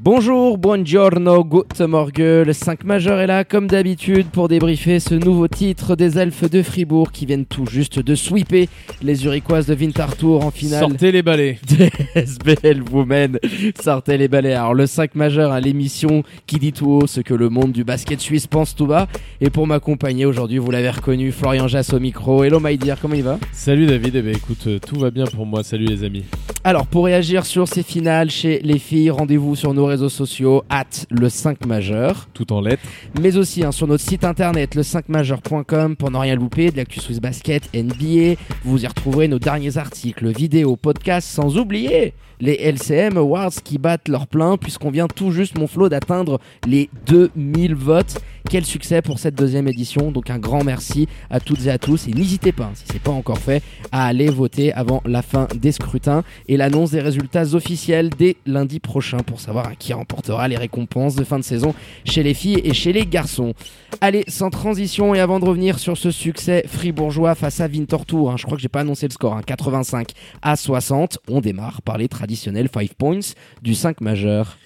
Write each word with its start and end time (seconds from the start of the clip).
Bonjour, 0.00 0.58
buongiorno, 0.58 1.44
good 1.44 1.80
morgue. 1.86 2.18
Le 2.18 2.52
5 2.52 2.82
majeur 2.82 3.20
est 3.20 3.28
là, 3.28 3.44
comme 3.44 3.68
d'habitude, 3.68 4.26
pour 4.26 4.48
débriefer 4.48 4.98
ce 4.98 5.14
nouveau 5.14 5.46
titre 5.46 5.94
des 5.94 6.18
Elfes 6.18 6.50
de 6.50 6.64
Fribourg 6.64 7.12
qui 7.12 7.26
viennent 7.26 7.46
tout 7.46 7.64
juste 7.64 8.00
de 8.00 8.16
sweeper 8.16 8.66
les 9.02 9.24
Uriquoises 9.24 9.66
de 9.66 9.74
Winterthur 9.76 10.44
en 10.44 10.50
finale. 10.50 10.80
Sortez 10.80 11.12
les 11.12 11.22
balais. 11.22 11.60
Des 11.68 11.92
SBL 12.16 12.82
Women. 12.90 13.38
Sortez 13.80 14.18
les 14.18 14.26
balais. 14.26 14.54
Alors, 14.54 14.74
le 14.74 14.86
5 14.86 15.14
majeur 15.14 15.52
à 15.52 15.60
l'émission 15.60 16.24
qui 16.48 16.58
dit 16.58 16.72
tout 16.72 16.90
haut 16.90 17.06
ce 17.06 17.20
que 17.20 17.32
le 17.32 17.48
monde 17.48 17.70
du 17.70 17.84
basket 17.84 18.20
suisse 18.20 18.48
pense 18.48 18.74
tout 18.74 18.86
bas. 18.86 19.06
Et 19.40 19.48
pour 19.48 19.68
m'accompagner 19.68 20.26
aujourd'hui, 20.26 20.58
vous 20.58 20.72
l'avez 20.72 20.90
reconnu, 20.90 21.30
Florian 21.30 21.68
Jass 21.68 21.92
au 21.92 22.00
micro. 22.00 22.42
Hello, 22.42 22.58
my 22.58 22.76
dear, 22.76 22.98
comment 23.00 23.14
il 23.14 23.22
va? 23.22 23.38
Salut 23.52 23.86
David, 23.86 24.16
eh 24.16 24.22
ben, 24.22 24.34
écoute, 24.34 24.66
euh, 24.66 24.80
tout 24.80 24.98
va 24.98 25.12
bien 25.12 25.24
pour 25.26 25.46
moi. 25.46 25.62
Salut 25.62 25.86
les 25.86 26.02
amis. 26.02 26.24
Alors, 26.64 26.86
pour 26.86 27.04
réagir 27.04 27.46
sur 27.46 27.68
ces 27.68 27.82
finales 27.82 28.30
chez 28.30 28.58
les 28.64 28.78
filles, 28.78 29.10
rendez-vous 29.10 29.54
sur 29.54 29.72
nos 29.72 29.83
réseaux 29.84 30.08
sociaux, 30.08 30.64
at 30.68 30.84
le 31.10 31.28
5 31.28 31.66
majeur, 31.66 32.28
Tout 32.34 32.52
en 32.52 32.60
lettres. 32.60 32.82
mais 33.20 33.36
aussi 33.36 33.64
hein, 33.64 33.72
sur 33.72 33.86
notre 33.86 34.04
site 34.04 34.24
internet, 34.24 34.74
le 34.74 34.82
5majeur.com, 34.82 35.96
pour 35.96 36.10
ne 36.10 36.18
rien 36.18 36.36
louper, 36.36 36.70
de 36.70 36.76
l'actu 36.76 37.00
Swiss 37.00 37.20
Basket, 37.20 37.68
NBA. 37.74 38.40
Vous 38.64 38.84
y 38.84 38.86
retrouverez 38.86 39.28
nos 39.28 39.38
derniers 39.38 39.76
articles, 39.78 40.28
vidéos, 40.28 40.76
podcasts, 40.76 41.28
sans 41.28 41.58
oublier 41.58 42.14
les 42.40 42.54
LCM 42.54 43.16
Awards 43.16 43.52
qui 43.62 43.78
battent 43.78 44.08
leur 44.08 44.26
plein, 44.26 44.56
puisqu'on 44.56 44.90
vient 44.90 45.08
tout 45.08 45.30
juste, 45.30 45.58
mon 45.58 45.66
flot, 45.66 45.88
d'atteindre 45.88 46.40
les 46.66 46.88
2000 47.06 47.74
votes. 47.74 48.20
Quel 48.50 48.66
succès 48.66 49.00
pour 49.00 49.18
cette 49.18 49.34
deuxième 49.34 49.68
édition. 49.68 50.10
Donc 50.12 50.28
un 50.28 50.38
grand 50.38 50.64
merci 50.64 51.08
à 51.30 51.40
toutes 51.40 51.64
et 51.64 51.70
à 51.70 51.78
tous. 51.78 52.06
Et 52.08 52.12
n'hésitez 52.12 52.52
pas, 52.52 52.64
hein, 52.64 52.72
si 52.74 52.84
c'est 52.92 53.00
pas 53.00 53.10
encore 53.10 53.38
fait, 53.38 53.62
à 53.90 54.06
aller 54.06 54.28
voter 54.28 54.72
avant 54.74 55.02
la 55.06 55.22
fin 55.22 55.48
des 55.54 55.72
scrutins 55.72 56.24
et 56.46 56.58
l'annonce 56.58 56.90
des 56.90 57.00
résultats 57.00 57.54
officiels 57.54 58.10
dès 58.10 58.36
lundi 58.44 58.80
prochain 58.80 59.18
pour 59.18 59.40
savoir 59.40 59.76
qui 59.78 59.94
remportera 59.94 60.46
les 60.46 60.56
récompenses 60.56 61.14
de 61.14 61.24
fin 61.24 61.38
de 61.38 61.44
saison 61.44 61.74
chez 62.04 62.22
les 62.22 62.34
filles 62.34 62.60
et 62.64 62.74
chez 62.74 62.92
les 62.92 63.06
garçons. 63.06 63.54
Allez, 64.00 64.24
sans 64.28 64.50
transition 64.50 65.14
et 65.14 65.20
avant 65.20 65.40
de 65.40 65.46
revenir 65.46 65.78
sur 65.78 65.96
ce 65.96 66.10
succès 66.10 66.64
fribourgeois 66.66 67.34
face 67.34 67.60
à 67.60 67.66
Winterthur, 67.66 68.30
hein, 68.30 68.36
je 68.36 68.44
crois 68.44 68.56
que 68.56 68.62
j'ai 68.62 68.68
pas 68.68 68.80
annoncé 68.80 69.06
le 69.06 69.12
score, 69.12 69.34
hein, 69.34 69.42
85 69.44 70.10
à 70.42 70.56
60, 70.56 71.18
on 71.28 71.40
démarre 71.40 71.80
par 71.82 71.96
les 71.96 72.08
traditionnels 72.28 72.68
5 72.72 72.94
points 72.94 73.20
du 73.62 73.74
5 73.74 74.00
majeur. 74.00 74.56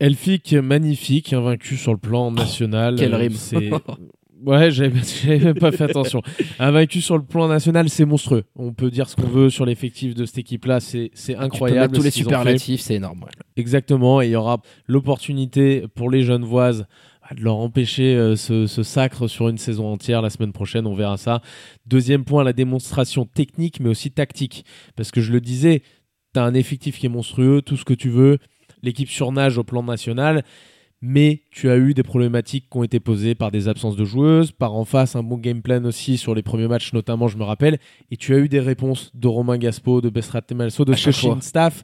Elfique, 0.00 0.52
magnifique, 0.52 1.32
invaincu 1.32 1.76
sur 1.76 1.92
le 1.92 1.98
plan 1.98 2.30
national. 2.30 2.94
Oh, 2.96 3.00
quelle 3.00 3.14
Euh, 3.14 3.18
rime. 3.18 3.32
c'est- 3.32 3.70
Ouais, 4.44 4.70
j'avais 4.70 5.38
même 5.38 5.54
pas 5.58 5.72
fait 5.72 5.84
attention. 5.84 6.20
Invaincu 6.58 7.00
sur 7.00 7.16
le 7.16 7.24
plan 7.24 7.48
national, 7.48 7.88
c'est 7.88 8.04
monstrueux. 8.04 8.44
On 8.54 8.74
peut 8.74 8.90
dire 8.90 9.08
ce 9.08 9.16
qu'on 9.16 9.26
veut 9.26 9.48
sur 9.48 9.64
l'effectif 9.64 10.14
de 10.14 10.26
cette 10.26 10.36
équipe-là, 10.36 10.78
c'est 10.80 11.10
incroyable. 11.38 11.96
tous 11.96 12.02
les 12.02 12.10
superlatifs, 12.10 12.82
c'est 12.82 12.96
énorme. 12.96 13.22
ouais. 13.22 13.30
Exactement, 13.56 14.20
et 14.20 14.26
il 14.26 14.30
y 14.32 14.36
aura 14.36 14.60
l'opportunité 14.88 15.86
pour 15.94 16.10
les 16.10 16.22
jeunes 16.22 16.44
voises 16.44 16.86
bah, 17.22 17.34
de 17.34 17.42
leur 17.42 17.56
empêcher 17.56 18.14
euh, 18.14 18.36
ce, 18.36 18.66
ce 18.66 18.82
sacre 18.82 19.26
sur 19.26 19.48
une 19.48 19.56
saison 19.56 19.86
entière 19.90 20.20
la 20.20 20.28
semaine 20.28 20.52
prochaine, 20.52 20.86
on 20.86 20.94
verra 20.94 21.16
ça. 21.16 21.40
Deuxième 21.86 22.24
point, 22.24 22.44
la 22.44 22.52
démonstration 22.52 23.24
technique 23.24 23.80
mais 23.80 23.88
aussi 23.88 24.10
tactique. 24.10 24.66
Parce 24.96 25.10
que 25.12 25.22
je 25.22 25.32
le 25.32 25.40
disais, 25.40 25.82
tu 26.36 26.40
as 26.40 26.44
un 26.44 26.54
effectif 26.54 26.98
qui 26.98 27.06
est 27.06 27.10
monstrueux, 27.10 27.62
tout 27.62 27.76
ce 27.76 27.84
que 27.84 27.94
tu 27.94 28.10
veux, 28.10 28.38
l'équipe 28.82 29.08
surnage 29.08 29.56
au 29.56 29.64
plan 29.64 29.82
national, 29.82 30.44
mais 31.00 31.42
tu 31.50 31.70
as 31.70 31.76
eu 31.76 31.94
des 31.94 32.02
problématiques 32.02 32.68
qui 32.70 32.76
ont 32.76 32.82
été 32.82 33.00
posées 33.00 33.34
par 33.34 33.50
des 33.50 33.68
absences 33.68 33.96
de 33.96 34.04
joueuses, 34.04 34.52
par 34.52 34.74
en 34.74 34.84
face 34.84 35.16
un 35.16 35.22
bon 35.22 35.38
game 35.38 35.62
plan 35.62 35.84
aussi 35.84 36.18
sur 36.18 36.34
les 36.34 36.42
premiers 36.42 36.68
matchs 36.68 36.92
notamment, 36.92 37.28
je 37.28 37.38
me 37.38 37.44
rappelle, 37.44 37.78
et 38.10 38.16
tu 38.16 38.34
as 38.34 38.38
eu 38.38 38.48
des 38.48 38.60
réponses 38.60 39.10
de 39.14 39.28
Romain 39.28 39.56
Gaspo, 39.56 40.00
de 40.02 40.10
Bestrat 40.10 40.42
Temalso, 40.42 40.84
de 40.84 40.94
fois. 40.94 41.38
staff 41.40 41.82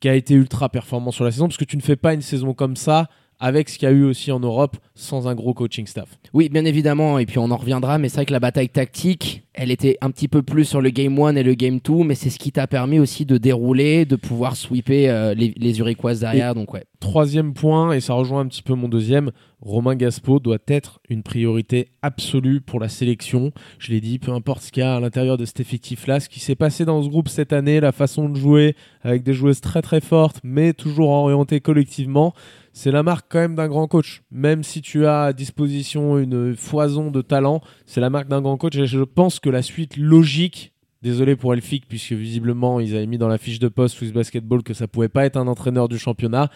qui 0.00 0.08
a 0.10 0.14
été 0.14 0.34
ultra 0.34 0.68
performant 0.68 1.10
sur 1.10 1.24
la 1.24 1.30
saison. 1.30 1.46
Parce 1.46 1.56
que 1.56 1.64
tu 1.64 1.78
ne 1.78 1.82
fais 1.82 1.96
pas 1.96 2.12
une 2.12 2.20
saison 2.20 2.52
comme 2.52 2.76
ça 2.76 3.08
avec 3.38 3.68
ce 3.68 3.78
qu'il 3.78 3.88
y 3.88 3.90
a 3.90 3.94
eu 3.94 4.04
aussi 4.04 4.32
en 4.32 4.40
Europe 4.40 4.76
sans 4.94 5.28
un 5.28 5.34
gros 5.34 5.54
coaching 5.54 5.86
staff. 5.86 6.08
Oui, 6.32 6.48
bien 6.48 6.64
évidemment, 6.64 7.18
et 7.18 7.26
puis 7.26 7.38
on 7.38 7.50
en 7.50 7.56
reviendra, 7.56 7.98
mais 7.98 8.08
c'est 8.08 8.16
vrai 8.16 8.26
que 8.26 8.32
la 8.32 8.40
bataille 8.40 8.68
tactique, 8.68 9.42
elle 9.52 9.70
était 9.70 9.98
un 10.00 10.10
petit 10.10 10.28
peu 10.28 10.42
plus 10.42 10.64
sur 10.64 10.80
le 10.80 10.90
Game 10.90 11.18
1 11.18 11.36
et 11.36 11.42
le 11.42 11.54
Game 11.54 11.80
2, 11.80 12.04
mais 12.04 12.14
c'est 12.14 12.30
ce 12.30 12.38
qui 12.38 12.52
t'a 12.52 12.66
permis 12.66 12.98
aussi 12.98 13.26
de 13.26 13.38
dérouler, 13.38 14.04
de 14.04 14.16
pouvoir 14.16 14.56
sweeper 14.56 15.10
euh, 15.10 15.34
les, 15.34 15.52
les 15.56 15.78
Uriquoises 15.78 16.20
derrière, 16.20 16.54
donc 16.54 16.72
ouais. 16.72 16.84
Troisième 17.00 17.52
point, 17.52 17.92
et 17.92 18.00
ça 18.00 18.14
rejoint 18.14 18.40
un 18.40 18.46
petit 18.46 18.62
peu 18.62 18.74
mon 18.74 18.88
deuxième, 18.88 19.30
Romain 19.60 19.96
Gaspo 19.96 20.38
doit 20.38 20.58
être 20.68 21.00
une 21.08 21.22
priorité 21.22 21.88
absolue 22.02 22.60
pour 22.60 22.78
la 22.78 22.88
sélection. 22.88 23.52
Je 23.78 23.90
l'ai 23.90 24.00
dit, 24.00 24.18
peu 24.18 24.32
importe 24.32 24.62
ce 24.62 24.72
qu'il 24.72 24.82
y 24.82 24.86
a 24.86 24.96
à 24.96 25.00
l'intérieur 25.00 25.38
de 25.38 25.44
cet 25.44 25.60
effectif-là, 25.60 26.20
ce 26.20 26.28
qui 26.28 26.40
s'est 26.40 26.54
passé 26.54 26.84
dans 26.84 27.02
ce 27.02 27.08
groupe 27.08 27.28
cette 27.28 27.52
année, 27.52 27.80
la 27.80 27.92
façon 27.92 28.28
de 28.28 28.36
jouer 28.36 28.76
avec 29.02 29.22
des 29.22 29.32
joueuses 29.32 29.60
très 29.60 29.82
très 29.82 30.00
fortes, 30.00 30.40
mais 30.44 30.72
toujours 30.72 31.08
orientées 31.08 31.60
collectivement, 31.60 32.34
c'est 32.76 32.90
la 32.90 33.02
marque 33.02 33.24
quand 33.30 33.38
même 33.38 33.54
d'un 33.54 33.68
grand 33.68 33.88
coach. 33.88 34.22
Même 34.30 34.62
si 34.62 34.82
tu 34.82 35.06
as 35.06 35.22
à 35.22 35.32
disposition 35.32 36.18
une 36.18 36.54
foison 36.54 37.10
de 37.10 37.22
talent, 37.22 37.62
c'est 37.86 38.02
la 38.02 38.10
marque 38.10 38.28
d'un 38.28 38.42
grand 38.42 38.58
coach. 38.58 38.76
Et 38.76 38.86
je 38.86 39.00
pense 39.00 39.40
que 39.40 39.48
la 39.48 39.62
suite 39.62 39.96
logique, 39.96 40.74
désolé 41.06 41.36
pour 41.36 41.54
Elfic, 41.54 41.84
puisque 41.88 42.12
visiblement 42.12 42.80
ils 42.80 42.96
avaient 42.96 43.06
mis 43.06 43.16
dans 43.16 43.28
la 43.28 43.38
fiche 43.38 43.58
de 43.60 43.68
poste 43.68 43.96
Swiss 43.96 44.12
Basketball 44.12 44.62
que 44.62 44.74
ça 44.74 44.88
pouvait 44.88 45.08
pas 45.08 45.24
être 45.24 45.36
un 45.36 45.46
entraîneur 45.46 45.88
du 45.88 45.98
championnat, 45.98 46.50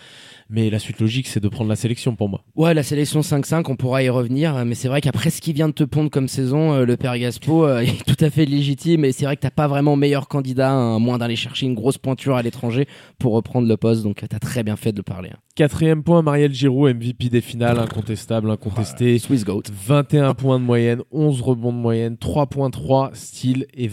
mais 0.48 0.70
la 0.70 0.78
suite 0.80 1.00
logique 1.00 1.28
c'est 1.28 1.40
de 1.40 1.48
prendre 1.48 1.70
la 1.70 1.76
sélection 1.76 2.16
pour 2.16 2.28
moi. 2.28 2.42
Ouais, 2.56 2.74
la 2.74 2.82
sélection 2.82 3.20
5-5, 3.20 3.64
on 3.70 3.76
pourra 3.76 4.02
y 4.02 4.08
revenir, 4.08 4.64
mais 4.64 4.74
c'est 4.74 4.88
vrai 4.88 5.00
qu'après 5.00 5.30
ce 5.30 5.40
qui 5.40 5.52
vient 5.52 5.68
de 5.68 5.72
te 5.72 5.84
pondre 5.84 6.10
comme 6.10 6.26
saison, 6.26 6.72
euh, 6.72 6.84
le 6.84 6.96
père 6.96 7.16
Gaspo 7.16 7.64
euh, 7.64 7.78
est 7.80 8.04
tout 8.04 8.22
à 8.24 8.28
fait 8.30 8.44
légitime, 8.44 9.04
et 9.04 9.12
c'est 9.12 9.24
vrai 9.24 9.36
que 9.36 9.42
t'as 9.42 9.50
pas 9.50 9.68
vraiment 9.68 9.94
meilleur 9.94 10.26
candidat, 10.26 10.72
hein, 10.72 10.96
à 10.96 10.98
moins 10.98 11.18
d'aller 11.18 11.36
chercher 11.36 11.66
une 11.66 11.74
grosse 11.74 11.98
pointure 11.98 12.34
à 12.34 12.42
l'étranger 12.42 12.86
pour 13.18 13.32
reprendre 13.34 13.68
le 13.68 13.76
poste, 13.76 14.02
donc 14.02 14.24
t'as 14.28 14.38
très 14.40 14.64
bien 14.64 14.74
fait 14.76 14.90
de 14.92 14.98
le 14.98 15.02
parler. 15.04 15.30
hein. 15.32 15.38
Quatrième 15.56 16.02
point, 16.02 16.22
Marielle 16.22 16.54
Giroud, 16.54 16.94
MVP 16.96 17.28
des 17.28 17.40
finales, 17.42 17.78
incontestable, 17.78 18.50
incontesté. 18.50 19.18
Swiss 19.18 19.44
Goat. 19.44 19.64
21 19.70 20.32
points 20.32 20.58
de 20.58 20.64
moyenne, 20.64 21.02
11 21.10 21.42
rebonds 21.42 21.72
de 21.72 21.76
moyenne, 21.76 22.14
3.3 22.14 23.10
style 23.14 23.66
et 23.74 23.86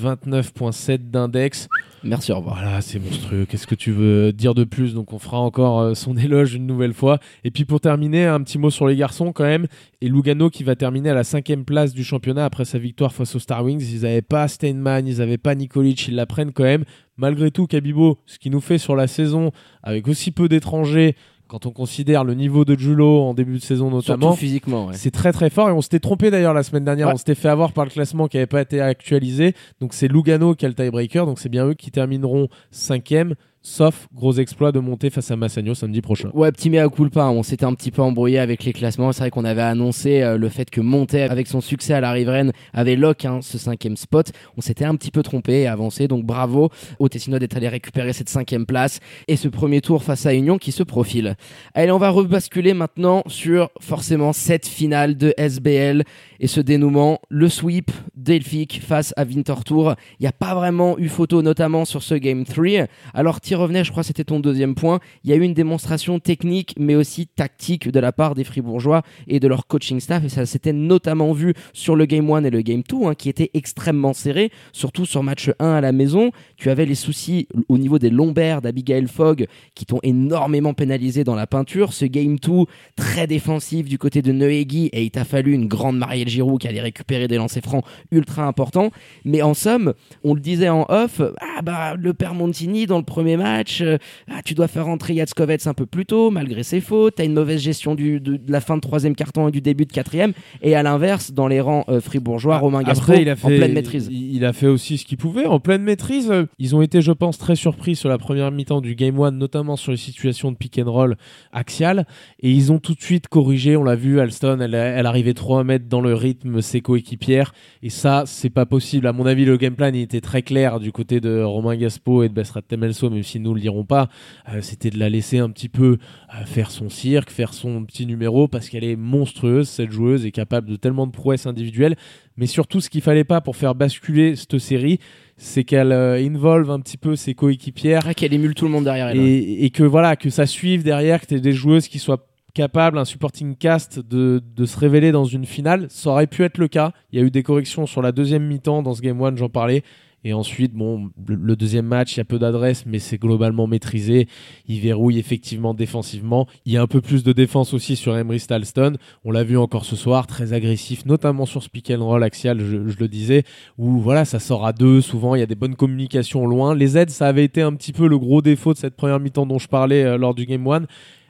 29.7 0.52 1.10
d'index. 1.10 1.68
Merci, 2.04 2.32
au 2.32 2.38
revoir. 2.38 2.58
Voilà, 2.62 2.82
c'est 2.82 3.00
monstrueux. 3.00 3.46
Qu'est-ce 3.46 3.68
que 3.68 3.76
tu 3.76 3.92
veux 3.92 4.32
dire 4.32 4.54
de 4.54 4.64
plus? 4.64 4.94
Donc 4.94 5.14
on 5.14 5.20
fera 5.20 5.40
encore 5.40 5.80
euh, 5.80 5.94
son 5.94 6.16
éloge 6.18 6.54
une 6.54 6.66
nouvelle 6.66 6.94
fois. 6.94 7.20
Et 7.44 7.52
puis 7.52 7.66
pour 7.66 7.82
terminer, 7.82 8.26
un 8.26 8.42
petit 8.42 8.58
mot 8.58 8.70
sur 8.70 8.88
les 8.88 8.96
garçons 8.96 9.34
quand 9.34 9.44
même. 9.44 9.68
Et 10.02 10.08
Lugano 10.08 10.50
qui 10.50 10.64
va 10.64 10.76
terminer 10.76 11.10
à 11.10 11.16
la 11.16 11.24
cinquième 11.24 11.66
place 11.66 11.94
du 11.94 12.04
championnat 12.04 12.46
après 12.46 12.66
sa 12.66 12.78
victoire 12.78 13.14
face 13.14 13.36
aux 13.36 13.40
Star 13.40 13.64
Wings. 13.64 13.84
Ils 13.92 14.02
n'avaient 14.02 14.22
pas 14.22 14.48
Steinman, 14.48 15.08
ils 15.08 15.18
n'avaient 15.18 15.38
pas 15.38 15.56
Nikolic, 15.56 16.08
ils 16.08 16.16
la 16.16 16.26
prennent 16.26 16.52
quand 16.52 16.64
même. 16.64 16.86
Malgré 17.18 17.50
tout, 17.50 17.66
Kabibo, 17.66 18.20
ce 18.28 18.38
qui 18.38 18.52
nous 18.52 18.62
fait 18.62 18.78
sur 18.78 18.96
la 18.96 19.08
saison, 19.08 19.52
avec 19.82 20.08
aussi 20.08 20.32
peu 20.32 20.48
d'étrangers, 20.48 21.16
quand 21.48 21.66
on 21.66 21.72
considère 21.72 22.24
le 22.24 22.34
niveau 22.34 22.66
de 22.66 22.78
Julo 22.78 23.22
en 23.22 23.34
début 23.34 23.56
de 23.56 23.64
saison 23.64 23.90
notamment, 23.90 24.28
Surtout 24.28 24.38
physiquement, 24.40 24.88
ouais. 24.88 24.94
c'est 24.96 25.12
très 25.12 25.32
très 25.32 25.50
fort 25.50 25.70
et 25.70 25.72
on 25.72 25.82
s'était 25.82 26.00
trompé 26.00 26.30
d'ailleurs 26.30 26.54
la 26.54 26.64
semaine 26.64 26.84
dernière. 26.84 27.08
Ouais. 27.08 27.14
On 27.14 27.18
s'était 27.18 27.36
fait 27.36 27.50
avoir 27.50 27.72
par 27.72 27.86
le 27.86 27.92
classement 27.92 28.28
qui 28.28 28.38
n'avait 28.38 28.48
pas 28.48 28.62
été 28.62 28.82
actualisé. 28.82 29.54
Donc 29.80 29.94
c'est 29.94 30.08
Lugano 30.08 30.56
qui 30.56 30.66
a 30.66 30.70
le 30.70 30.76
tiebreaker. 30.76 31.26
Donc 31.26 31.40
c'est 31.40 31.50
bien 31.50 31.66
eux 31.68 31.74
qui 31.74 31.92
termineront 31.92 32.48
cinquième, 32.72 33.36
sauf 33.68 34.08
gros 34.14 34.34
exploit 34.34 34.72
de 34.72 34.80
monter 34.80 35.10
face 35.10 35.30
à 35.30 35.36
Massagno 35.36 35.74
samedi 35.74 36.02
prochain. 36.02 36.30
Ouais, 36.34 36.52
petit 36.54 36.70
mea 36.70 36.88
culpa, 36.90 37.24
hein. 37.24 37.32
on 37.32 37.44
s'était 37.44 37.66
un 37.66 37.74
petit 37.74 37.92
peu 37.92 38.02
embrouillé 38.02 38.40
avec 38.40 38.64
les 38.64 38.72
classements. 38.72 39.12
C'est 39.12 39.20
vrai 39.20 39.30
qu'on 39.30 39.44
avait 39.44 39.62
annoncé 39.62 40.22
euh, 40.22 40.38
le 40.38 40.48
fait 40.48 40.70
que 40.70 40.80
Monté, 40.80 41.24
avec 41.24 41.48
son 41.48 41.60
succès 41.60 41.94
à 41.94 42.00
la 42.00 42.12
riveraine, 42.12 42.54
avait 42.74 42.96
lock 42.96 43.26
hein, 43.26 43.40
ce 43.42 43.58
cinquième 43.58 43.98
spot. 43.98 44.32
On 44.56 44.62
s'était 44.62 44.86
un 44.86 44.96
petit 44.96 45.12
peu 45.12 45.22
trompé 45.22 45.62
et 45.62 45.68
avancé, 45.68 46.08
donc 46.08 46.26
bravo 46.26 46.70
au 47.00 47.10
Tessino 47.10 47.40
d'être 47.40 47.58
allé 47.58 47.68
récupérer 47.68 48.14
cette 48.14 48.30
cinquième 48.30 48.66
place 48.66 49.00
et 49.28 49.36
ce 49.36 49.50
premier 49.50 49.82
tour 49.82 50.02
face 50.02 50.26
à 50.26 50.34
Union 50.34 50.58
qui 50.58 50.72
se 50.72 50.84
profile. 50.84 51.36
Allez, 51.74 51.92
on 51.92 51.98
va 51.98 52.10
rebasculer 52.10 52.74
maintenant 52.74 53.24
sur 53.28 53.70
forcément 53.82 54.32
cette 54.32 54.66
finale 54.66 55.18
de 55.18 55.34
SBL 55.38 56.04
Et 56.40 56.48
ce 56.48 56.62
dénouement, 56.62 57.20
le 57.30 57.50
sweep 57.50 57.92
d'Elphick 58.16 58.82
face 58.84 59.14
à 59.18 59.24
Winterthur, 59.24 59.96
il 60.20 60.24
n'y 60.24 60.28
a 60.28 60.32
pas 60.32 60.56
vraiment 60.56 60.98
eu 60.98 61.08
photo, 61.08 61.42
notamment 61.42 61.86
sur 61.86 62.04
ce 62.04 62.16
Game 62.16 62.46
3. 62.46 62.88
Alors, 63.14 63.42
tu 63.42 63.56
revenais, 63.56 63.84
je 63.84 63.92
crois 63.92 64.04
que 64.04 64.08
c'était 64.08 64.24
ton 64.24 64.40
deuxième 64.40 64.76
point. 64.76 65.00
Il 65.24 65.30
y 65.30 65.34
a 65.34 65.36
eu 65.36 65.42
une 65.42 65.54
démonstration 65.54 66.20
technique, 66.20 66.76
mais 66.78 66.96
aussi 66.96 67.28
tactique 67.28 67.90
de 67.90 68.00
la 68.00 68.12
part 68.12 68.36
des 68.36 68.44
Fribourgeois 68.44 69.04
et 69.28 69.40
de 69.40 69.48
leur 69.48 69.68
coaching 69.68 70.00
staff. 70.00 70.24
Et 70.26 70.30
ça 70.30 70.46
s'était 70.46 70.74
notamment 70.74 71.34
vu 71.34 71.54
sur 71.74 71.96
le 71.96 72.06
Game 72.06 72.30
1 72.30 72.44
et 72.46 72.50
le 72.50 72.62
Game 72.62 72.84
2, 72.88 73.06
hein, 73.06 73.16
qui 73.16 73.30
étaient 73.30 73.52
extrêmement 73.54 74.14
serrés, 74.14 74.52
surtout 74.74 75.06
sur 75.06 75.24
match 75.24 75.50
1 75.60 75.72
à 75.72 75.82
la 75.82 75.92
maison. 75.92 76.32
Tu 76.56 76.70
avais 76.70 76.86
les 76.86 76.96
soucis 76.96 77.48
au 77.70 77.78
niveau 77.78 78.00
des 78.00 78.10
lombaires 78.10 78.62
d'Abigail 78.62 79.08
Fogg 79.08 79.48
qui 79.76 79.86
t'ont 79.86 80.00
énormément 80.04 80.74
pénalisé 80.74 81.24
dans 81.24 81.36
la 81.36 81.48
peinture. 81.48 81.94
Ce 81.94 82.06
Game 82.06 82.38
2, 82.40 82.66
très 82.96 83.28
défensif 83.28 83.88
du 83.88 83.98
côté 83.98 84.22
de 84.22 84.32
Noegi, 84.32 84.88
et 84.94 85.04
il 85.04 85.12
t'a 85.12 85.26
fallu 85.26 85.54
une 85.54 85.68
grande 85.68 85.98
Marielle 86.28 86.30
Giroud 86.30 86.60
qui 86.60 86.68
allait 86.68 86.82
récupérer 86.82 87.28
des 87.28 87.38
lancers 87.38 87.64
francs 87.64 87.84
ultra 88.12 88.44
importants. 88.44 88.92
Mais 89.26 89.42
en 89.42 89.54
somme, 89.54 89.94
on 90.24 90.34
le 90.34 90.42
disait 90.42 90.70
en 90.70 90.86
off, 90.90 91.22
ah 91.40 91.62
bah 91.62 91.96
le 91.96 92.14
père 92.14 92.34
Montini 92.34 92.86
dans 92.86 92.98
le 92.98 93.04
premier 93.04 93.38
match, 93.38 93.82
euh, 93.82 93.98
ah, 94.30 94.42
tu 94.44 94.54
dois 94.54 94.68
faire 94.68 94.86
rentrer 94.86 95.14
Yatskovets 95.14 95.68
un 95.68 95.74
peu 95.74 95.86
plus 95.86 96.06
tôt 96.06 96.30
malgré 96.30 96.64
ses 96.64 96.82
fautes, 96.82 97.16
t'as 97.16 97.26
une 97.26 97.34
mauvaise 97.34 97.62
gestion 97.62 97.96
du, 97.96 98.20
de, 98.20 98.40
la 98.48 98.62
fin 98.62 98.76
de 98.76 98.82
troisième 98.82 99.16
carton 99.16 99.48
et 99.48 99.52
du 99.52 99.62
début 99.62 99.86
de 99.86 99.92
quatrième, 99.92 100.34
et 100.62 100.76
à 100.76 100.84
l'inverse, 100.84 101.32
dans 101.32 101.48
les 101.48 101.62
rangs 101.62 101.86
euh, 101.90 102.02
fribourgeois, 102.02 102.56
Ah, 102.56 102.60
Romain 102.60 102.84
fait, 102.84 103.32
en 103.32 103.48
pleine 103.48 103.74
maîtrise. 103.74 104.10
Il, 104.12 104.46
a 104.46 104.54
fait 104.54 104.68
aussi 104.68 104.98
ce 104.98 105.06
qu'il 105.06 105.18
pouvait 105.18 105.46
en 105.46 105.60
pleine 105.60 105.84
maîtrise. 105.84 106.30
Euh, 106.32 106.46
Ils 106.60 106.76
ont 106.76 106.82
été, 106.82 107.02
je 107.02 107.12
pense, 107.12 107.38
très 107.38 107.56
surpris 107.56 107.96
sur 107.96 108.10
la 108.10 108.18
première 108.18 108.52
mi-temps 108.52 108.82
du 108.82 108.96
Game 108.96 109.20
1, 109.20 109.32
notamment 109.32 109.76
sur 109.76 109.92
les 109.92 109.98
situations 109.98 110.52
de 110.52 110.58
pick 110.58 110.80
and 110.80 110.92
roll 110.92 111.18
axial. 111.52 112.06
Et 112.42 112.52
ils 112.52 112.72
ont 112.72 112.80
tout 112.80 112.94
de 112.94 113.02
suite 113.02 113.28
corrigé. 113.28 113.78
On 113.78 113.84
l'a 113.84 113.96
vu, 113.96 114.20
Alston, 114.20 114.60
elle, 114.62 114.76
elle 114.76 115.06
arrivait 115.06 115.34
trop 115.34 115.58
à 115.58 115.64
mettre 115.64 115.86
dans 115.88 116.02
le 116.02 116.14
rythme 116.18 116.62
ses 116.62 116.82
coéquipières. 116.82 117.54
Et 117.84 117.90
ça, 117.90 118.24
c'est 118.26 118.50
pas 118.50 118.66
possible. 118.66 119.08
À 119.08 119.14
mon 119.14 119.26
avis, 119.26 119.46
le 119.46 119.56
game 119.58 119.76
plan 119.76 119.92
il 119.94 120.02
était 120.02 120.22
très 120.22 120.42
clair 120.42 120.80
du 120.80 120.92
côté 120.92 121.22
de 121.22 121.42
Romain 121.42 121.76
Gaspo 121.76 122.24
et 122.24 122.30
de 122.30 122.34
Bessrat 122.34 122.62
Temelso, 122.64 123.10
même 123.10 123.24
si 123.24 123.40
nous 123.40 123.54
le 123.54 123.62
dirons 123.62 123.86
pas. 123.86 124.10
Euh, 124.54 124.60
C'était 124.62 124.90
de 124.90 125.00
la 125.00 125.10
laisser 125.10 125.40
un 125.40 125.50
petit 125.50 125.70
peu 125.70 125.98
euh, 126.36 126.46
faire 126.46 126.72
son 126.72 126.90
cirque, 126.90 127.30
faire 127.32 127.54
son 127.54 127.86
petit 127.86 128.06
numéro, 128.06 128.48
parce 128.48 128.70
qu'elle 128.70 128.84
est 128.84 128.96
monstrueuse, 128.98 129.70
cette 129.70 129.92
joueuse, 129.92 130.26
est 130.26 130.32
capable 130.32 130.68
de 130.70 130.76
tellement 130.76 131.08
de 131.08 131.12
prouesses 131.12 131.46
individuelles. 131.46 131.96
Mais 132.36 132.46
surtout, 132.48 132.82
ce 132.82 132.90
qu'il 132.90 133.02
fallait 133.02 133.24
pas 133.24 133.42
pour 133.42 133.56
faire 133.56 133.74
basculer 133.76 134.36
cette 134.36 134.58
série, 134.60 135.00
c'est 135.38 135.64
qu'elle 135.64 135.92
euh, 135.92 136.20
involve 136.24 136.70
un 136.72 136.80
petit 136.80 136.98
peu 136.98 137.16
ses 137.16 137.34
coéquipières 137.34 138.04
Ah, 138.08 138.14
qu'elle 138.14 138.34
émule 138.34 138.56
tout 138.56 138.66
le 138.66 138.72
monde 138.72 138.84
derrière 138.84 139.10
elle. 139.10 139.18
et, 139.18 139.66
et 139.66 139.70
que 139.70 139.84
voilà 139.84 140.16
que 140.16 140.30
ça 140.30 140.46
suive 140.46 140.84
derrière, 140.84 141.22
que 141.22 141.28
tu 141.28 141.42
des 141.42 141.52
joueuses 141.54 141.88
qui 141.88 142.00
soient 142.00 142.26
capables, 142.58 142.98
un 142.98 143.06
supporting 143.06 143.56
cast, 143.56 144.00
de, 144.00 144.42
se 144.66 144.80
révéler 144.80 145.12
dans 145.12 145.26
une 145.26 145.46
finale. 145.46 145.86
Ça 145.90 146.10
aurait 146.10 146.26
pu 146.26 146.44
être 146.44 146.58
le 146.58 146.68
cas. 146.68 146.92
Il 147.12 147.20
y 147.20 147.22
a 147.22 147.26
eu 147.26 147.30
des 147.30 147.44
corrections 147.44 147.86
sur 147.86 148.02
la 148.02 148.12
deuxième 148.12 148.46
mi-temps 148.48 148.82
dans 148.82 148.96
ce 148.96 149.02
Game 149.02 149.22
1, 149.22 149.36
j'en 149.36 149.48
parlais. 149.48 149.84
Et 150.24 150.34
ensuite, 150.34 150.74
bon, 150.74 151.12
le, 151.28 151.56
deuxième 151.56 151.86
match, 151.86 152.16
il 152.16 152.18
y 152.18 152.22
a 152.22 152.26
peu 152.26 152.40
d'adresse, 152.40 152.86
mais 152.88 152.98
c'est 152.98 153.20
globalement 153.20 153.68
maîtrisé. 153.68 154.28
Il 154.68 154.80
verrouille 154.80 155.20
effectivement 155.20 155.76
défensivement. 155.76 156.48
Il 156.66 156.74
y 156.74 156.78
a 156.78 156.82
un 156.82 156.88
peu 156.88 157.00
plus 157.00 157.24
de 157.24 157.32
défense 157.32 157.76
aussi 157.76 157.96
sur 157.96 158.18
Emery 158.18 158.40
Stalston. 158.40 158.98
On 159.24 159.32
l'a 159.32 159.44
vu 159.44 159.56
encore 159.56 159.86
ce 159.86 159.96
soir, 159.96 160.26
très 160.26 160.54
agressif, 160.54 161.06
notamment 161.06 161.46
sur 161.46 161.62
ce 161.62 161.70
and 161.94 162.04
roll 162.04 162.24
axial, 162.24 162.60
je, 162.60 163.00
le 163.00 163.08
disais, 163.08 163.44
où 163.78 164.00
voilà, 164.00 164.26
ça 164.26 164.40
sort 164.40 164.66
à 164.66 164.74
deux. 164.74 165.00
Souvent, 165.02 165.36
il 165.36 165.40
y 165.40 165.44
a 165.44 165.48
des 165.48 165.56
bonnes 165.56 165.76
communications 165.76 166.48
loin. 166.48 166.74
Les 166.74 166.98
aides, 166.98 167.12
ça 167.12 167.28
avait 167.28 167.46
été 167.46 167.62
un 167.62 167.74
petit 167.74 167.94
peu 167.94 168.08
le 168.08 168.18
gros 168.18 168.42
défaut 168.42 168.74
de 168.74 168.80
cette 168.80 168.96
première 168.96 169.20
mi-temps 169.20 169.46
dont 169.46 169.60
je 169.60 169.68
parlais 169.68 170.04
euh, 170.04 170.18
lors 170.18 170.34
du 170.34 170.48
Game 170.48 170.68
1. 170.68 170.88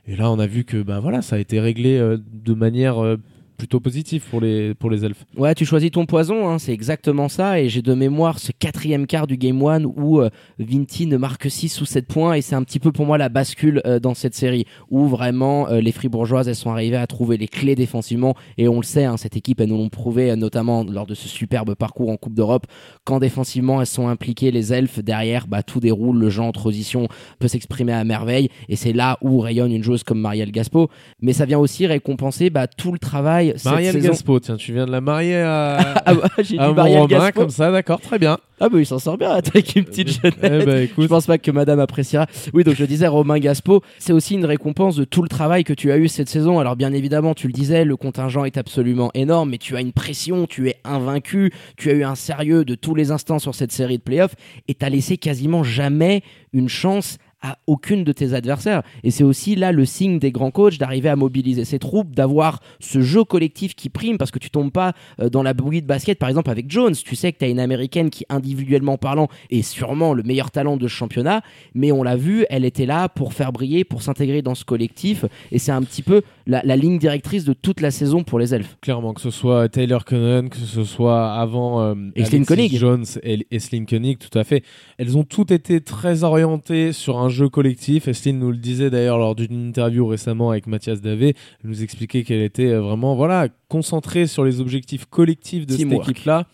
Et 0.07 0.15
là, 0.15 0.31
on 0.31 0.39
a 0.39 0.47
vu 0.47 0.63
que 0.63 0.81
bah 0.81 0.99
voilà, 0.99 1.21
ça 1.21 1.35
a 1.35 1.39
été 1.39 1.59
réglé 1.59 1.97
euh, 1.97 2.17
de 2.31 2.53
manière 2.53 3.03
euh, 3.03 3.17
plutôt 3.57 3.79
positive 3.79 4.23
pour 4.29 4.41
les 4.41 4.73
pour 4.73 4.89
les 4.89 5.03
elfes. 5.03 5.25
Ouais, 5.35 5.55
tu 5.55 5.65
choisis 5.65 5.91
ton 5.91 6.05
poison, 6.05 6.47
hein, 6.47 6.59
c'est 6.59 6.73
exactement 6.73 7.27
ça. 7.29 7.59
Et 7.59 7.69
j'ai 7.69 7.81
de 7.81 7.93
mémoire 7.93 8.39
ce 8.39 8.51
quatrième 8.51 9.07
quart 9.07 9.27
du 9.27 9.37
Game 9.37 9.61
1 9.61 9.83
où 9.83 10.21
euh, 10.21 10.29
Vinti 10.59 11.07
ne 11.07 11.17
marque 11.17 11.49
6 11.49 11.81
ou 11.81 11.85
7 11.85 12.07
points. 12.07 12.33
Et 12.33 12.41
c'est 12.41 12.55
un 12.55 12.63
petit 12.63 12.79
peu 12.79 12.91
pour 12.91 13.05
moi 13.05 13.17
la 13.17 13.29
bascule 13.29 13.81
euh, 13.85 13.99
dans 13.99 14.13
cette 14.13 14.35
série 14.35 14.65
où 14.89 15.07
vraiment 15.07 15.67
euh, 15.69 15.81
les 15.81 15.91
Fribourgeoises 15.91 16.47
elles 16.47 16.55
sont 16.55 16.71
arrivées 16.71 16.97
à 16.97 17.07
trouver 17.07 17.37
les 17.37 17.47
clés 17.47 17.75
défensivement. 17.75 18.35
Et 18.57 18.67
on 18.67 18.77
le 18.77 18.83
sait, 18.85 19.05
hein, 19.05 19.17
cette 19.17 19.35
équipe 19.35 19.59
elles 19.59 19.69
nous 19.69 19.77
l'ont 19.77 19.89
prouvé 19.89 20.31
euh, 20.31 20.35
notamment 20.35 20.83
lors 20.83 21.07
de 21.07 21.15
ce 21.15 21.27
superbe 21.27 21.75
parcours 21.75 22.09
en 22.09 22.17
Coupe 22.17 22.33
d'Europe. 22.33 22.67
Quand 23.03 23.19
défensivement 23.19 23.81
elles 23.81 23.87
sont 23.87 24.07
impliquées, 24.07 24.51
les 24.51 24.73
elfes 24.73 24.99
derrière, 24.99 25.47
bah, 25.47 25.63
tout 25.63 25.79
déroule, 25.79 26.17
le 26.17 26.29
jeu 26.29 26.41
en 26.41 26.51
transition 26.51 27.07
peut 27.39 27.47
s'exprimer 27.47 27.93
à 27.93 28.03
merveille. 28.03 28.49
Et 28.69 28.75
c'est 28.75 28.93
là 28.93 29.17
où 29.21 29.39
rayonne 29.39 29.71
une 29.71 29.83
joueuse 29.83 30.03
comme 30.03 30.19
Marielle 30.19 30.51
Gaspo. 30.51 30.89
Mais 31.21 31.33
ça 31.33 31.45
vient 31.45 31.59
aussi 31.59 31.87
récompenser 31.87 32.49
bah, 32.49 32.67
tout 32.67 32.91
le 32.91 32.99
travail. 32.99 33.46
Cette 33.55 33.65
Marielle. 33.65 33.99
Gaspo, 34.01 34.39
tiens, 34.39 34.55
tu 34.57 34.73
viens 34.73 34.85
de 34.85 34.91
la 34.91 35.01
marier 35.01 35.37
à, 35.37 35.77
Ah 36.05 36.13
bah, 36.13 36.29
j'ai 36.39 36.57
à 36.59 36.67
dit 36.69 36.73
Marielle 36.75 36.99
Romain, 37.01 37.07
Gaspo. 37.25 37.39
comme 37.41 37.49
ça, 37.49 37.71
d'accord, 37.71 38.01
très 38.01 38.19
bien. 38.19 38.37
Ah 38.59 38.69
bah 38.69 38.79
il 38.79 38.87
s'en 38.87 38.97
sort 38.97 39.19
bien 39.19 39.29
avec 39.29 39.75
une 39.75 39.85
petite 39.85 40.09
Eh 40.23 40.29
jeunette. 40.31 40.65
ben, 40.65 40.77
Je 40.77 40.83
écoute, 40.85 41.07
pense 41.09 41.27
pas 41.27 41.37
que 41.37 41.51
madame 41.51 41.79
appréciera. 41.79 42.25
Oui, 42.53 42.63
donc 42.63 42.73
je 42.75 42.85
disais, 42.85 43.05
Romain 43.05 43.37
Gaspo, 43.37 43.81
c'est 43.99 44.13
aussi 44.13 44.33
une 44.33 44.45
récompense 44.45 44.95
de 44.95 45.03
tout 45.03 45.21
le 45.21 45.29
travail 45.29 45.63
que 45.63 45.73
tu 45.73 45.91
as 45.91 45.97
eu 45.97 46.07
cette 46.07 46.27
saison. 46.27 46.57
Alors 46.59 46.75
bien 46.75 46.91
évidemment, 46.91 47.35
tu 47.35 47.45
le 47.45 47.53
disais, 47.53 47.85
le 47.85 47.95
contingent 47.97 48.45
est 48.45 48.57
absolument 48.57 49.11
énorme, 49.13 49.51
mais 49.51 49.59
tu 49.59 49.75
as 49.77 49.81
une 49.81 49.93
pression, 49.93 50.47
tu 50.47 50.69
es 50.69 50.77
invaincu, 50.83 51.51
tu 51.77 51.91
as 51.91 51.93
eu 51.93 52.03
un 52.03 52.15
sérieux 52.15 52.65
de 52.65 52.73
tous 52.73 52.95
les 52.95 53.11
instants 53.11 53.37
sur 53.37 53.53
cette 53.53 53.71
série 53.71 53.97
de 53.99 54.03
playoffs, 54.03 54.33
et 54.67 54.73
t'as 54.73 54.89
laissé 54.89 55.17
quasiment 55.17 55.63
jamais 55.63 56.23
une 56.51 56.67
chance 56.69 57.17
à 57.41 57.59
aucune 57.67 58.03
de 58.03 58.11
tes 58.11 58.33
adversaires. 58.33 58.81
Et 59.03 59.11
c'est 59.11 59.23
aussi 59.23 59.55
là 59.55 59.71
le 59.71 59.85
signe 59.85 60.19
des 60.19 60.31
grands 60.31 60.51
coachs 60.51 60.77
d'arriver 60.77 61.09
à 61.09 61.15
mobiliser 61.15 61.65
ses 61.65 61.79
troupes, 61.79 62.15
d'avoir 62.15 62.59
ce 62.79 63.01
jeu 63.01 63.23
collectif 63.23 63.75
qui 63.75 63.89
prime 63.89 64.17
parce 64.17 64.31
que 64.31 64.39
tu 64.39 64.49
tombes 64.49 64.71
pas 64.71 64.93
euh, 65.19 65.29
dans 65.29 65.43
la 65.43 65.53
bouillie 65.53 65.81
de 65.81 65.87
basket, 65.87 66.17
par 66.17 66.29
exemple 66.29 66.49
avec 66.49 66.69
Jones. 66.69 66.95
Tu 66.95 67.15
sais 67.15 67.31
que 67.31 67.37
tu 67.39 67.45
as 67.45 67.49
une 67.49 67.59
américaine 67.59 68.09
qui, 68.09 68.25
individuellement 68.29 68.97
parlant, 68.97 69.27
est 69.49 69.61
sûrement 69.61 70.13
le 70.13 70.23
meilleur 70.23 70.51
talent 70.51 70.77
de 70.77 70.87
ce 70.87 70.93
championnat, 70.93 71.41
mais 71.75 71.91
on 71.91 72.03
l'a 72.03 72.15
vu, 72.15 72.45
elle 72.49 72.65
était 72.65 72.85
là 72.85 73.09
pour 73.09 73.33
faire 73.33 73.51
briller, 73.51 73.83
pour 73.83 74.01
s'intégrer 74.01 74.41
dans 74.41 74.55
ce 74.55 74.65
collectif. 74.65 75.25
Et 75.51 75.59
c'est 75.59 75.71
un 75.71 75.81
petit 75.83 76.01
peu 76.01 76.23
la, 76.47 76.61
la 76.63 76.75
ligne 76.75 76.97
directrice 76.97 77.45
de 77.45 77.53
toute 77.53 77.81
la 77.81 77.91
saison 77.91 78.23
pour 78.23 78.39
les 78.39 78.53
elfes. 78.53 78.77
clairement, 78.81 79.13
que 79.13 79.21
ce 79.21 79.29
soit 79.29 79.69
Taylor 79.69 80.05
Conan, 80.05 80.49
que 80.49 80.57
ce 80.57 80.83
soit 80.83 81.33
avant 81.33 81.81
euh, 81.81 81.95
Alexis. 82.15 82.77
Jones 82.77 83.05
et 83.23 83.45
Eslin 83.51 83.85
Koenig, 83.85 84.17
tout 84.17 84.37
à 84.37 84.43
fait. 84.43 84.63
Elles 84.97 85.17
ont 85.17 85.23
toutes 85.23 85.51
été 85.51 85.81
très 85.81 86.23
orientées 86.23 86.93
sur 86.93 87.19
un 87.19 87.26
jeu 87.29 87.49
collectif. 87.49 88.07
Eslin 88.07 88.33
nous 88.33 88.51
le 88.51 88.57
disait 88.57 88.89
d'ailleurs 88.89 89.17
lors 89.17 89.35
d'une 89.35 89.67
interview 89.69 90.05
récemment 90.07 90.51
avec 90.51 90.67
Mathias 90.67 91.01
Davé. 91.01 91.35
Elle 91.63 91.69
nous 91.69 91.83
expliquait 91.83 92.23
qu'elle 92.23 92.41
était 92.41 92.67
euh, 92.67 92.81
vraiment 92.81 93.15
voilà 93.15 93.47
concentrée 93.67 94.27
sur 94.27 94.43
les 94.43 94.61
objectifs 94.61 95.05
collectifs 95.05 95.65
de 95.65 95.75
Teamwork. 95.75 96.05
cette 96.05 96.11
équipe-là. 96.11 96.47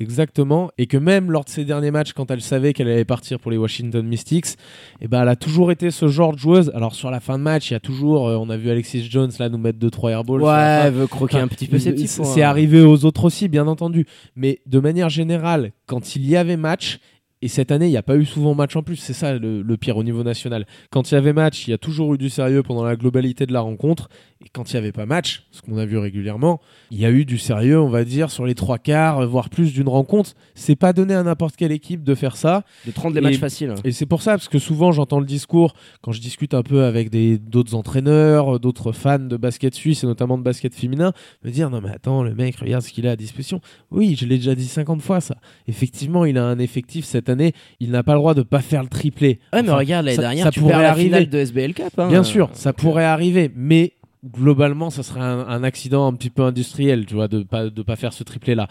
Exactement. 0.00 0.70
Et 0.78 0.86
que 0.86 0.96
même 0.96 1.30
lors 1.30 1.44
de 1.44 1.50
ses 1.50 1.64
derniers 1.64 1.90
matchs, 1.90 2.14
quand 2.14 2.30
elle 2.30 2.40
savait 2.40 2.72
qu'elle 2.72 2.88
allait 2.88 3.04
partir 3.04 3.38
pour 3.38 3.50
les 3.50 3.58
Washington 3.58 4.06
Mystics, 4.06 4.56
eh 5.00 5.08
ben, 5.08 5.22
elle 5.22 5.28
a 5.28 5.36
toujours 5.36 5.70
été 5.70 5.90
ce 5.90 6.08
genre 6.08 6.32
de 6.32 6.38
joueuse. 6.38 6.72
Alors 6.74 6.94
sur 6.94 7.10
la 7.10 7.20
fin 7.20 7.38
de 7.38 7.42
match, 7.42 7.70
il 7.70 7.74
y 7.74 7.76
a 7.76 7.80
toujours, 7.80 8.28
euh, 8.28 8.36
on 8.36 8.48
a 8.48 8.56
vu 8.56 8.70
Alexis 8.70 9.06
Jones 9.08 9.30
là 9.38 9.50
nous 9.50 9.58
mettre 9.58 9.78
2-3 9.78 10.10
airballs. 10.10 10.42
Ouais, 10.42 10.80
elle 10.84 10.94
veut 10.94 11.06
croquer 11.06 11.38
un 11.38 11.48
petit 11.48 11.66
peu 11.66 11.78
ses 11.78 11.92
petits 11.92 12.08
C'est 12.08 12.24
c'est 12.24 12.42
arrivé 12.42 12.80
aux 12.80 13.04
autres 13.04 13.24
aussi, 13.24 13.48
bien 13.48 13.66
entendu. 13.66 14.06
Mais 14.36 14.60
de 14.66 14.80
manière 14.80 15.10
générale, 15.10 15.72
quand 15.86 16.16
il 16.16 16.26
y 16.26 16.36
avait 16.36 16.56
match, 16.56 16.98
et 17.42 17.48
cette 17.48 17.72
année, 17.72 17.86
il 17.86 17.90
n'y 17.90 17.96
a 17.96 18.02
pas 18.02 18.16
eu 18.16 18.26
souvent 18.26 18.54
match 18.54 18.76
en 18.76 18.82
plus, 18.82 18.96
c'est 18.96 19.14
ça 19.14 19.38
le, 19.38 19.62
le 19.62 19.76
pire 19.76 19.96
au 19.96 20.04
niveau 20.04 20.22
national. 20.22 20.66
Quand 20.90 21.10
il 21.10 21.14
y 21.14 21.16
avait 21.16 21.32
match, 21.32 21.66
il 21.66 21.70
y 21.70 21.74
a 21.74 21.78
toujours 21.78 22.14
eu 22.14 22.18
du 22.18 22.28
sérieux 22.28 22.62
pendant 22.62 22.84
la 22.84 22.96
globalité 22.96 23.46
de 23.46 23.52
la 23.52 23.60
rencontre. 23.60 24.08
Et 24.42 24.48
quand 24.54 24.70
il 24.70 24.74
n'y 24.76 24.78
avait 24.78 24.92
pas 24.92 25.04
match, 25.04 25.42
ce 25.50 25.60
qu'on 25.60 25.76
a 25.76 25.84
vu 25.84 25.98
régulièrement, 25.98 26.60
il 26.90 26.98
y 26.98 27.04
a 27.04 27.10
eu 27.10 27.26
du 27.26 27.36
sérieux, 27.36 27.78
on 27.78 27.90
va 27.90 28.04
dire, 28.04 28.30
sur 28.30 28.46
les 28.46 28.54
trois 28.54 28.78
quarts, 28.78 29.26
voire 29.28 29.50
plus 29.50 29.74
d'une 29.74 29.88
rencontre. 29.88 30.30
C'est 30.54 30.76
pas 30.76 30.94
donné 30.94 31.12
à 31.14 31.22
n'importe 31.22 31.56
quelle 31.56 31.72
équipe 31.72 32.02
de 32.04 32.14
faire 32.14 32.36
ça. 32.36 32.64
De 32.86 32.90
30 32.90 33.12
les 33.12 33.18
Et- 33.18 33.22
matchs 33.22 33.36
faciles. 33.38 33.74
Et 33.84 33.92
c'est 33.92 34.06
pour 34.06 34.22
ça, 34.22 34.32
parce 34.32 34.48
que 34.48 34.58
souvent 34.58 34.92
j'entends 34.92 35.20
le 35.20 35.26
discours, 35.26 35.74
quand 36.00 36.12
je 36.12 36.22
discute 36.22 36.54
un 36.54 36.62
peu 36.62 36.84
avec 36.84 37.10
d'autres 37.50 37.74
entraîneurs, 37.74 38.56
euh, 38.56 38.58
d'autres 38.58 38.92
fans 38.92 39.18
de 39.18 39.36
basket 39.36 39.74
suisse 39.74 40.04
et 40.04 40.06
notamment 40.06 40.38
de 40.38 40.42
basket 40.42 40.74
féminin, 40.74 41.12
me 41.44 41.50
dire 41.50 41.68
non 41.68 41.82
mais 41.82 41.90
attends, 41.90 42.22
le 42.22 42.34
mec, 42.34 42.56
regarde 42.56 42.82
ce 42.82 42.92
qu'il 42.92 43.06
a 43.06 43.10
à 43.10 43.16
disposition. 43.16 43.60
Oui, 43.90 44.16
je 44.18 44.24
l'ai 44.24 44.36
déjà 44.38 44.54
dit 44.54 44.66
50 44.66 45.02
fois 45.02 45.20
ça. 45.20 45.36
Effectivement, 45.68 46.24
il 46.24 46.38
a 46.38 46.44
un 46.46 46.58
effectif 46.58 47.04
cette 47.04 47.28
année, 47.28 47.52
il 47.78 47.90
n'a 47.90 48.02
pas 48.02 48.12
le 48.14 48.18
droit 48.20 48.32
de 48.32 48.42
pas 48.42 48.60
faire 48.62 48.82
le 48.82 48.88
triplé. 48.88 49.38
Ouais, 49.52 49.62
mais 49.62 49.70
regarde, 49.70 50.06
l'année 50.06 50.16
dernière, 50.16 50.44
ça 50.46 50.50
tu 50.50 50.60
pourrait 50.60 50.72
perds 50.72 50.80
la 50.82 50.90
arriver. 50.92 51.08
finale 51.08 51.28
de 51.28 51.38
SBL 51.38 51.74
Cup. 51.74 51.90
hein. 51.98 52.08
Bien 52.08 52.22
sûr, 52.24 52.48
ça 52.54 52.72
pourrait 52.72 53.04
arriver, 53.04 53.50
mais 53.54 53.92
globalement, 54.24 54.90
ça 54.90 55.02
serait 55.02 55.20
un, 55.20 55.64
accident 55.64 56.06
un 56.06 56.12
petit 56.12 56.30
peu 56.30 56.42
industriel, 56.42 57.06
tu 57.06 57.14
vois, 57.14 57.28
de 57.28 57.42
pas 57.42 57.70
de 57.70 57.82
pas 57.82 57.96
faire 57.96 58.12
ce 58.12 58.24
triplé 58.24 58.54
là. 58.54 58.68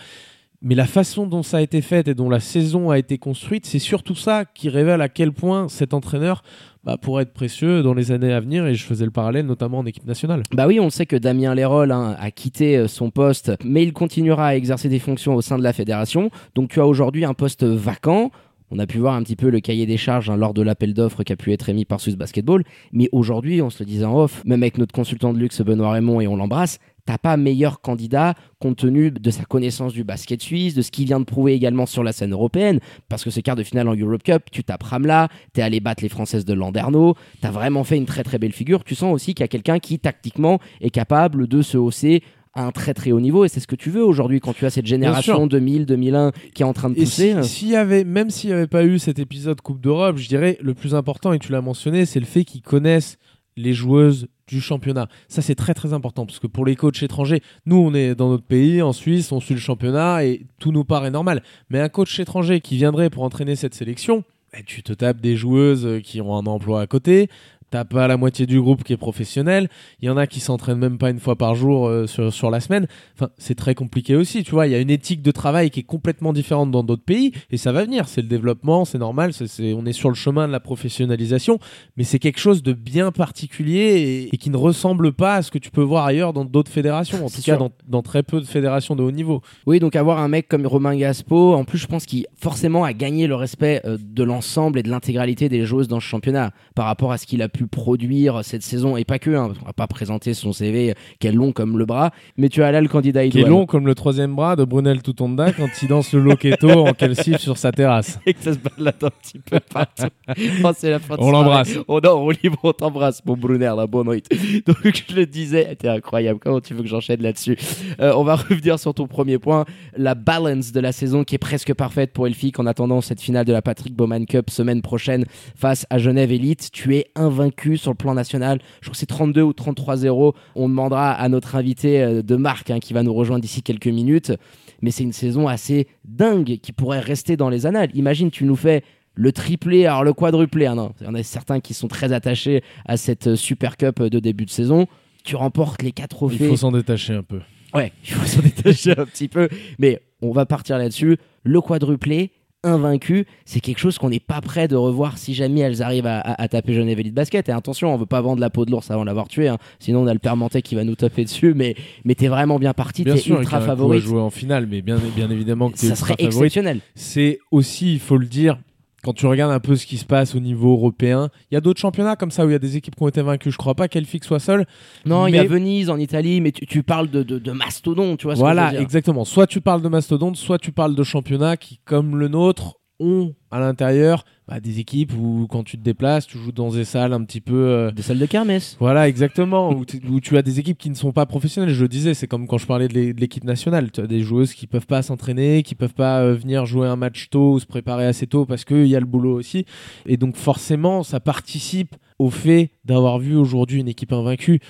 Mais 0.62 0.76
la 0.76 0.86
façon 0.86 1.26
dont 1.26 1.42
ça 1.42 1.58
a 1.58 1.62
été 1.62 1.82
fait 1.82 2.10
et 2.10 2.14
dont 2.14 2.30
la 2.30 2.42
saison 2.42 2.90
a 2.90 3.00
été 3.00 3.18
construite, 3.18 3.66
c'est 3.66 3.80
surtout 3.80 4.16
ça 4.16 4.44
qui 4.44 4.68
révèle 4.68 5.00
à 5.02 5.08
quel 5.08 5.32
point 5.32 5.70
cet 5.70 5.94
entraîneur 5.94 6.44
bah, 6.84 6.98
pourrait 6.98 7.24
être 7.24 7.34
précieux 7.34 7.82
dans 7.82 7.94
les 7.94 8.12
années 8.12 8.34
à 8.34 8.42
venir. 8.42 8.66
Et 8.68 8.76
je 8.76 8.84
faisais 8.84 9.06
le 9.06 9.12
parallèle 9.12 9.46
notamment 9.46 9.80
en 9.80 9.86
équipe 9.86 10.06
nationale. 10.06 10.44
Bah 10.52 10.68
oui, 10.68 10.82
on 10.82 10.90
sait 10.90 11.06
que 11.06 11.16
Damien 11.16 11.56
Lérol 11.56 11.94
hein, 11.94 12.18
a 12.20 12.30
quitté 12.32 12.76
euh, 12.76 12.88
son 12.90 13.10
poste, 13.10 13.54
mais 13.64 13.84
il 13.84 13.94
continuera 13.94 14.48
à 14.48 14.56
exercer 14.56 14.90
des 14.90 15.00
fonctions 15.00 15.34
au 15.34 15.42
sein 15.42 15.58
de 15.58 15.64
la 15.64 15.72
fédération. 15.72 16.30
Donc 16.56 16.72
tu 16.72 16.82
as 16.82 16.86
aujourd'hui 16.86 17.24
un 17.24 17.34
poste 17.34 17.64
vacant. 17.64 18.32
On 18.72 18.80
a 18.80 18.86
pu 18.86 19.00
voir 19.00 19.16
un 19.16 19.24
petit 19.24 19.36
peu 19.36 19.50
le 19.50 19.60
cahier 19.60 19.86
des 19.86 19.98
charges 19.98 20.30
hein, 20.30 20.38
lors 20.38 20.54
de 20.54 20.62
l'appel 20.62 20.94
d'offres 20.94 21.24
qui 21.24 21.34
a 21.34 21.36
pu 21.36 21.52
être 21.54 21.70
émis 21.70 21.86
par 21.86 22.00
Swiss 22.00 22.16
Basketball. 22.16 22.64
Mais 22.92 23.10
aujourd'hui, 23.12 23.62
on 23.62 23.70
se 23.70 23.84
le 23.84 23.88
disait 23.88 24.06
en 24.06 24.16
off, 24.16 24.44
même 24.46 24.62
avec 24.64 24.78
notre 24.78 24.94
consultant 24.94 25.34
de 25.34 25.40
luxe 25.40 25.62
Benoît 25.62 25.92
Raymond 25.92 26.22
et 26.22 26.28
on 26.28 26.36
l'embrasse, 26.36 26.80
t'as 27.06 27.18
pas 27.18 27.38
meilleur 27.38 27.82
candidat 27.82 28.36
compte 28.60 28.78
tenu 28.78 29.10
de 29.10 29.32
sa 29.32 29.44
connaissance 29.44 29.94
du 29.94 30.04
basket 30.04 30.42
suisse, 30.44 30.76
de 30.76 30.84
ce 30.84 30.92
qu'il 30.92 31.06
vient 31.06 31.20
de 31.20 31.26
prouver 31.26 31.54
également 31.54 31.88
sur 31.88 32.04
la 32.04 32.12
scène 32.12 32.34
européenne, 32.34 32.80
parce 33.08 33.24
que 33.24 33.32
ce 33.32 33.40
quart 33.40 33.56
de 33.56 33.64
finale 33.64 33.88
en 33.88 33.96
Europe 33.96 34.22
Cup, 34.22 34.44
tu 34.52 34.64
tapes 34.64 34.84
Ramla, 34.84 35.30
t'es 35.54 35.64
allé 35.64 35.80
battre 35.80 36.04
les 36.04 36.10
Françaises 36.10 36.46
de 36.46 36.54
Landerneau, 36.54 37.16
t'as 37.42 37.50
vraiment 37.50 37.84
fait 37.84 37.98
une 37.98 38.06
très 38.06 38.24
très 38.24 38.38
belle 38.38 38.52
figure. 38.52 38.84
Tu 38.84 38.94
sens 38.94 39.12
aussi 39.12 39.34
qu'il 39.34 39.44
y 39.44 39.46
a 39.46 39.48
quelqu'un 39.48 39.80
qui 39.80 39.98
tactiquement 39.98 40.60
est 40.82 40.92
capable 40.92 41.48
de 41.48 41.64
se 41.64 41.78
hausser 41.78 42.22
à 42.54 42.66
un 42.66 42.72
très 42.72 42.94
très 42.94 43.12
haut 43.12 43.20
niveau 43.20 43.46
et 43.46 43.48
c'est 43.48 43.60
ce 43.60 43.68
que 43.68 43.76
tu 43.76 43.90
veux 43.90 44.04
aujourd'hui 44.04 44.40
quand 44.40 44.54
tu 44.54 44.66
as 44.66 44.72
cette 44.72 44.88
génération 44.88 45.46
2000 45.46 45.86
2001 45.86 46.32
qui 46.54 46.64
est 46.64 46.66
en 46.66 46.74
train 46.74 46.90
de 46.90 46.96
pousser. 46.96 47.36
Et 47.38 47.44
s'il 47.44 47.70
y 47.70 47.76
avait 47.76 48.04
même 48.04 48.30
s'il 48.30 48.50
n'y 48.50 48.56
avait 48.56 48.68
pas 48.68 48.84
eu 48.84 48.98
cet 48.98 49.20
épisode 49.20 49.62
Coupe 49.62 49.82
d'Europe, 49.82 50.18
je 50.18 50.28
dirais 50.28 50.58
le 50.62 50.74
plus 50.74 50.96
important 50.96 51.32
et 51.34 51.40
tu 51.40 51.52
l'as 51.52 51.62
mentionné, 51.62 52.06
c'est 52.06 52.20
le 52.20 52.26
fait 52.26 52.44
qu'ils 52.44 52.62
connaissent 52.62 53.18
les 53.56 53.74
joueuses 53.74 54.28
du 54.48 54.62
championnat. 54.62 55.08
Ça, 55.28 55.42
c'est 55.42 55.56
très 55.56 55.74
très 55.74 55.94
important 55.94 56.26
parce 56.26 56.40
que 56.40 56.48
pour 56.48 56.66
les 56.66 56.76
coachs 56.76 57.04
étrangers, 57.04 57.42
nous, 57.66 57.78
on 57.78 57.94
est 57.94 58.16
dans 58.16 58.30
notre 58.30 58.44
pays, 58.44 58.82
en 58.82 58.94
Suisse, 58.94 59.32
on 59.32 59.40
suit 59.40 59.54
le 59.54 59.60
championnat 59.60 60.26
et 60.26 60.46
tout 60.60 60.72
nous 60.72 60.86
paraît 60.86 61.12
normal. 61.12 61.44
Mais 61.70 61.80
un 61.80 61.90
coach 61.90 62.20
étranger 62.20 62.62
qui 62.62 62.78
viendrait 62.78 63.10
pour 63.10 63.24
entraîner 63.24 63.56
cette 63.56 63.76
sélection, 63.76 64.24
eh, 64.58 64.64
tu 64.64 64.82
te 64.82 64.94
tapes 64.94 65.22
des 65.22 65.36
joueuses 65.36 66.02
qui 66.04 66.22
ont 66.22 66.36
un 66.36 66.46
emploi 66.46 66.82
à 66.82 66.88
côté, 66.88 67.30
t'as 67.70 67.86
pas 67.86 68.08
la 68.08 68.18
moitié 68.18 68.46
du 68.46 68.60
groupe 68.62 68.84
qui 68.84 68.94
est 68.94 68.98
professionnel. 68.98 69.70
Il 70.02 70.06
y 70.06 70.10
en 70.10 70.18
a 70.18 70.28
qui 70.28 70.40
s'entraînent 70.40 70.78
même 70.78 70.98
pas 70.98 71.10
une 71.10 71.20
fois 71.20 71.36
par 71.36 71.56
jour 71.56 71.88
euh, 71.88 72.08
sur, 72.08 72.34
sur 72.34 72.50
la 72.50 72.60
semaine. 72.60 72.88
Enfin, 73.16 73.30
c'est 73.38 73.56
très 73.56 73.76
compliqué 73.76 74.16
aussi, 74.16 74.44
tu 74.44 74.52
vois. 74.52 74.68
Il 74.68 74.72
y 74.72 74.76
a 74.76 74.80
une 74.80 74.90
éthique 74.90 75.22
de 75.22 75.32
travail 75.32 75.70
qui 75.70 75.82
est 75.82 75.84
complètement 75.84 76.34
différente 76.34 76.72
dans 76.72 76.84
d'autres 76.84 77.04
pays 77.04 77.34
et 77.52 77.58
ça 77.58 77.72
va 77.72 77.84
venir. 77.84 78.08
C'est 78.08 78.22
le 78.22 78.28
développement, 78.28 78.86
c'est 78.86 78.98
normal. 78.98 79.34
C'est, 79.34 79.74
on 79.74 79.86
est 79.86 79.94
sur 79.94 80.10
le 80.10 80.16
chemin 80.16 80.48
de 80.48 80.52
la 80.52 80.60
professionnalisation, 80.60 81.60
mais 81.98 82.04
c'est 82.04 82.20
quelque 82.20 82.40
chose 82.40 82.64
de 82.64 82.74
bien 82.74 83.12
particulier 83.12 84.30
et, 84.32 84.38
qui 84.38 84.50
ne 84.50 84.58
ressemble 84.58 85.12
pas 85.12 85.36
à 85.36 85.42
ce 85.42 85.52
que 85.52 85.58
tu 85.58 85.70
peux 85.70 85.82
voir 85.82 86.06
ailleurs 86.06 86.34
dans 86.34 86.46
d'autres 86.46 86.72
fédérations. 86.72 87.26
En 87.26 87.30
tout 87.30 87.42
cas, 87.42 87.58
dans, 87.58 87.72
dans, 87.88 88.02
très 88.02 88.24
peu 88.24 88.40
de 88.40 88.46
fédérations 88.46 88.96
de 88.96 89.04
haut 89.04 89.12
niveau. 89.12 89.42
Oui, 89.66 89.80
donc 89.80 89.96
avoir 89.96 90.20
un 90.20 90.28
mec 90.28 90.48
comme 90.48 90.66
Romain 90.66 90.96
Gaspo, 90.96 91.54
en 91.54 91.66
plus, 91.66 91.78
je 91.78 91.88
pense 91.88 92.06
qu'il 92.06 92.26
forcément 92.36 92.84
a 92.84 92.94
gagné 92.94 93.28
le 93.28 93.36
respect 93.36 93.82
euh, 93.86 93.98
de 94.00 94.24
l'ensemble 94.24 94.80
et 94.80 94.84
de 94.84 94.90
l'intégralité 94.90 95.50
des 95.50 95.66
joueuses 95.66 95.88
dans 95.88 96.00
ce 96.00 96.06
championnat 96.06 96.52
par 96.76 96.86
rapport 96.86 97.12
à 97.12 97.18
ce 97.18 97.26
qu'il 97.26 97.42
a 97.42 97.50
pu 97.50 97.59
produire 97.68 98.44
cette 98.44 98.64
saison 98.64 98.98
et 98.98 99.06
pas 99.06 99.20
que, 99.20 99.32
hein, 99.32 99.54
on 99.62 99.66
va 99.66 99.74
pas 99.74 99.88
présenter 99.88 100.34
son 100.34 100.54
CV 100.54 100.94
qui 101.20 101.28
est 101.28 101.32
long 101.32 101.52
comme 101.52 101.78
le 101.78 101.86
bras, 101.86 102.12
mais 102.38 102.50
tu 102.50 102.64
as 102.64 102.72
là 102.72 102.82
le 102.82 102.88
candidat 102.88 103.26
idéal. 103.26 103.44
Qui 103.44 103.48
est 103.48 103.50
long 103.50 103.66
comme 103.66 103.88
le 103.88 103.96
troisième 103.96 104.36
bras 104.36 104.56
de 104.56 104.64
Brunel 104.64 105.02
Toutonda 105.02 105.52
quand 105.52 105.68
il 105.82 105.88
danse 105.88 106.14
le 106.14 106.22
loquetto 106.22 106.70
en 106.70 106.94
calcif 106.94 107.38
sur 107.38 107.58
sa 107.58 107.72
terrasse. 107.72 108.20
Et 108.26 108.34
que 108.34 108.42
ça 108.42 108.54
se 108.54 108.60
balade 108.60 108.96
un 109.02 109.10
petit 109.10 109.40
peu 109.40 109.60
partout. 109.60 110.08
oh, 110.30 110.72
la 110.84 111.00
fin 111.00 111.16
on 111.20 111.32
l'embrasse. 111.32 111.78
Oh 111.88 112.00
non, 112.04 112.26
on 112.26 112.30
libre, 112.30 112.60
on 112.64 112.74
t'embrasse, 112.74 113.24
mon 113.26 113.36
Brunel, 113.36 113.74
la 113.76 113.88
bonne 113.88 114.10
nuit. 114.10 114.24
Donc 114.66 114.78
je 114.84 115.16
le 115.16 115.26
disais, 115.26 115.76
t'es 115.76 115.88
incroyable. 115.88 116.40
Comment 116.40 116.62
tu 116.62 116.74
veux 116.74 116.84
que 116.84 116.90
j'enchaîne 116.90 117.22
là-dessus? 117.22 117.58
Euh, 118.00 118.14
On 118.16 118.24
va 118.24 118.36
revenir 118.36 118.80
sur 118.80 118.94
ton 118.94 119.08
premier 119.08 119.38
point, 119.38 119.66
la 119.98 120.16
balance 120.16 120.72
de 120.72 120.80
la 120.80 120.92
saison 120.92 121.24
qui 121.24 121.36
est 121.36 121.40
presque 121.40 121.74
parfaite 121.74 122.14
pour 122.14 122.28
Elfic 122.28 122.60
en 122.60 122.66
attendant 122.66 123.02
cette 123.02 123.22
finale 123.22 123.46
de 123.46 123.54
la 123.54 123.62
Patrick 123.62 123.96
Bowman 123.96 124.26
Cup 124.26 124.50
semaine 124.50 124.82
prochaine 124.82 125.26
face 125.56 125.86
à 125.90 125.98
Genève 125.98 126.32
Elite. 126.32 126.70
Tu 126.72 126.96
es 126.96 127.08
invaincu 127.16 127.49
sur 127.76 127.92
le 127.92 127.96
plan 127.96 128.14
national. 128.14 128.60
Je 128.82 128.88
crois 128.88 128.94
que 128.94 128.98
c'est 128.98 129.06
32 129.06 129.42
ou 129.42 129.52
33-0. 129.52 130.34
On 130.56 130.70
demandera 130.70 131.12
à 131.12 131.30
notre 131.30 131.56
invité 131.56 132.02
euh, 132.02 132.22
de 132.22 132.36
marque 132.36 132.72
hein, 132.72 132.80
qui 132.80 132.94
va 132.94 133.04
nous 133.04 133.14
rejoindre 133.14 133.42
d'ici 133.42 133.62
quelques 133.62 133.88
minutes. 133.88 134.34
Mais 134.82 134.92
c'est 134.92 135.04
une 135.04 135.14
saison 135.14 135.48
assez 135.48 135.88
dingue 136.06 136.58
qui 136.62 136.72
pourrait 136.72 137.00
rester 137.00 137.38
dans 137.38 137.50
les 137.50 137.66
annales. 137.66 137.90
Imagine, 137.94 138.32
tu 138.32 138.46
nous 138.46 138.56
fais 138.56 138.84
le 139.16 139.32
triplé, 139.32 139.86
alors 139.86 140.04
le 140.04 140.14
quadruplé. 140.14 140.66
Hein, 140.66 140.76
non. 140.76 140.94
Il 141.02 141.08
y 141.08 141.10
en 141.10 141.16
a 141.16 141.24
certains 141.24 141.60
qui 141.60 141.74
sont 141.74 141.88
très 141.88 142.14
attachés 142.14 142.64
à 142.86 142.98
cette 142.98 143.28
euh, 143.28 143.36
Super 143.36 143.78
Cup 143.78 144.02
de 144.02 144.20
début 144.20 144.46
de 144.46 144.52
saison. 144.52 144.88
Tu 145.24 145.36
remportes 145.36 145.82
les 145.82 145.92
quatre 145.92 146.16
trophées. 146.16 146.38
Il 146.40 146.48
faut 146.48 146.58
s'en 146.58 146.72
détacher 146.72 147.14
un 147.14 147.24
peu. 147.24 147.40
Ouais, 147.74 147.92
il 148.04 148.12
faut 148.12 148.26
s'en 148.26 148.42
détacher 148.44 148.92
un 148.92 149.06
petit 149.06 149.28
peu. 149.28 149.50
Mais 149.78 150.02
on 150.22 150.32
va 150.32 150.46
partir 150.46 150.78
là-dessus. 150.78 151.18
Le 151.44 151.62
quadruplé, 151.62 152.32
invaincu, 152.64 153.26
c'est 153.46 153.60
quelque 153.60 153.80
chose 153.80 153.98
qu'on 153.98 154.10
n'est 154.10 154.20
pas 154.20 154.42
prêt 154.42 154.68
de 154.68 154.76
revoir 154.76 155.18
si 155.18 155.34
jamais 155.34 155.62
elles 155.62 155.82
arrivent 155.82 156.08
à, 156.08 156.48
taper 156.48 156.74
Genève 156.74 157.00
Elite 157.00 157.14
Basket. 157.14 157.48
Et 157.50 157.52
attention, 157.52 157.94
on 157.94 157.98
veut 157.98 158.06
pas 158.06 158.22
vendre 158.22 158.42
la 158.42 158.50
peau 158.50 158.66
de 158.66 158.72
l'ours 158.72 158.90
avant 158.92 159.04
l'avoir 159.04 159.28
tué, 159.28 159.48
hein. 159.48 159.58
sinon 159.80 160.02
on 160.02 160.08
a 160.08 160.14
le 160.14 160.20
père 160.20 160.36
qui 160.64 160.76
va 160.76 160.84
nous 160.84 160.96
taper 160.96 161.24
dessus. 161.24 161.54
Mais, 161.56 161.76
mais 162.06 162.16
t'es 162.16 162.28
vraiment 162.28 162.60
bien 162.60 162.74
parti, 162.74 163.04
t'es 163.04 163.20
ultra 163.30 163.62
favori. 163.62 164.00
jouer 164.00 164.22
en 164.22 164.30
finale, 164.30 164.68
mais 164.70 164.82
bien, 164.82 164.98
bien 165.16 165.30
évidemment 165.30 165.70
que 165.70 165.78
t'es 165.78 165.88
Ça 165.88 165.96
serait 165.96 166.16
exceptionnel. 166.18 166.80
C'est 166.96 167.40
aussi, 167.52 167.94
il 167.94 168.00
faut 168.00 168.18
le 168.18 168.26
dire, 168.26 168.58
quand 169.04 169.14
tu 169.14 169.26
regardes 169.26 169.52
un 169.52 169.60
peu 169.60 169.76
ce 169.76 169.86
qui 169.86 169.98
se 169.98 170.06
passe 170.06 170.36
au 170.36 170.40
niveau 170.40 170.74
européen, 170.74 171.30
il 171.50 171.56
y 171.56 171.58
a 171.58 171.62
d'autres 171.62 171.80
championnats 171.80 172.16
comme 172.16 172.32
ça 172.32 172.46
où 172.46 172.50
il 172.50 172.54
y 172.54 172.56
a 172.56 172.60
des 172.60 172.78
équipes 172.78 172.96
qui 172.96 173.04
ont 173.04 173.08
été 173.08 173.22
vaincues. 173.22 173.52
Je 173.52 173.58
crois 173.58 173.76
pas 173.76 173.88
qu'Elfic 173.88 174.24
soit 174.24 174.40
seul. 174.40 174.66
Non, 175.06 175.28
il 175.28 175.36
y 175.36 175.40
a 175.40 175.44
Venise 175.44 175.90
en 175.90 175.98
Italie, 175.98 176.42
mais 176.42 176.52
tu, 176.52 176.84
parles 176.84 177.10
de, 177.10 177.24
de, 177.24 177.52
mastodonte, 177.52 178.20
tu 178.20 178.26
vois. 178.26 178.36
Ce 178.36 178.40
voilà, 178.40 178.74
exactement. 178.80 179.26
Soit 179.26 179.48
tu 179.48 179.62
parles 179.62 179.82
de 179.82 179.90
mastodonte, 179.90 180.36
soit 180.36 180.60
tu 180.60 180.72
parles 180.72 180.96
de 180.96 181.04
championnats 181.04 181.58
qui, 181.58 181.80
comme 181.86 182.18
le 182.18 182.28
nôtre, 182.28 182.76
ont 183.00 183.34
à 183.52 183.60
l'intérieur 183.60 184.26
bah, 184.50 184.60
des 184.60 184.80
équipes 184.80 185.14
où 185.14 185.46
quand 185.48 185.64
tu 185.64 185.78
te 185.78 185.84
déplaces, 185.84 186.26
tu 186.26 186.40
joues 186.40 186.52
dans 186.52 186.72
des 186.72 186.84
salles 186.84 187.14
un 187.14 187.24
petit 187.24 187.40
peu... 187.40 187.68
Euh, 187.68 187.92
des 187.92 188.02
salles 188.02 188.18
de 188.18 188.26
kermesse. 188.26 188.78
Voilà, 188.80 189.08
exactement, 189.08 189.72
où, 189.72 189.86
où, 190.10 190.20
tu 190.20 190.38
as 190.38 190.42
des 190.42 190.60
équipes 190.60 190.80
qui 190.80 190.90
ne 190.90 190.96
sont 190.96 191.12
pas 191.12 191.28
professionnelles. 191.28 191.72
Je 191.72 191.84
le 191.84 191.88
disais, 191.88 192.16
c'est 192.16 192.26
comme 192.26 192.48
quand 192.48 192.58
je 192.58 192.66
parlais 192.66 192.88
de 192.88 193.14
l'équipe 193.20 193.44
nationale. 193.44 193.92
Tu 193.92 194.02
as 194.02 194.08
des 194.08 194.22
joueuses 194.22 194.56
qui 194.56 194.66
peuvent 194.66 194.88
pas 194.88 195.04
s'entraîner, 195.04 195.62
qui 195.62 195.76
peuvent 195.76 195.94
pas 195.94 196.22
euh, 196.22 196.34
venir 196.34 196.66
jouer 196.66 196.88
un 196.88 196.96
match 196.96 197.30
tôt 197.30 197.54
ou 197.54 197.60
se 197.60 197.68
préparer 197.68 198.08
assez 198.08 198.26
tôt 198.26 198.48
parce 198.48 198.66
qu'il 198.66 198.88
y 198.88 198.96
a 198.96 199.00
le 199.00 199.06
boulot 199.06 199.38
aussi. 199.38 199.66
Et 200.08 200.18
donc 200.18 200.36
forcément, 200.36 201.04
ça 201.04 201.20
participe 201.20 201.96
au 202.18 202.32
fait 202.32 202.72
d'avoir 202.86 203.20
vu 203.20 203.36
aujourd'hui 203.36 203.80
une 203.80 203.88
équipe 203.88 204.14
invaincue 204.14 204.62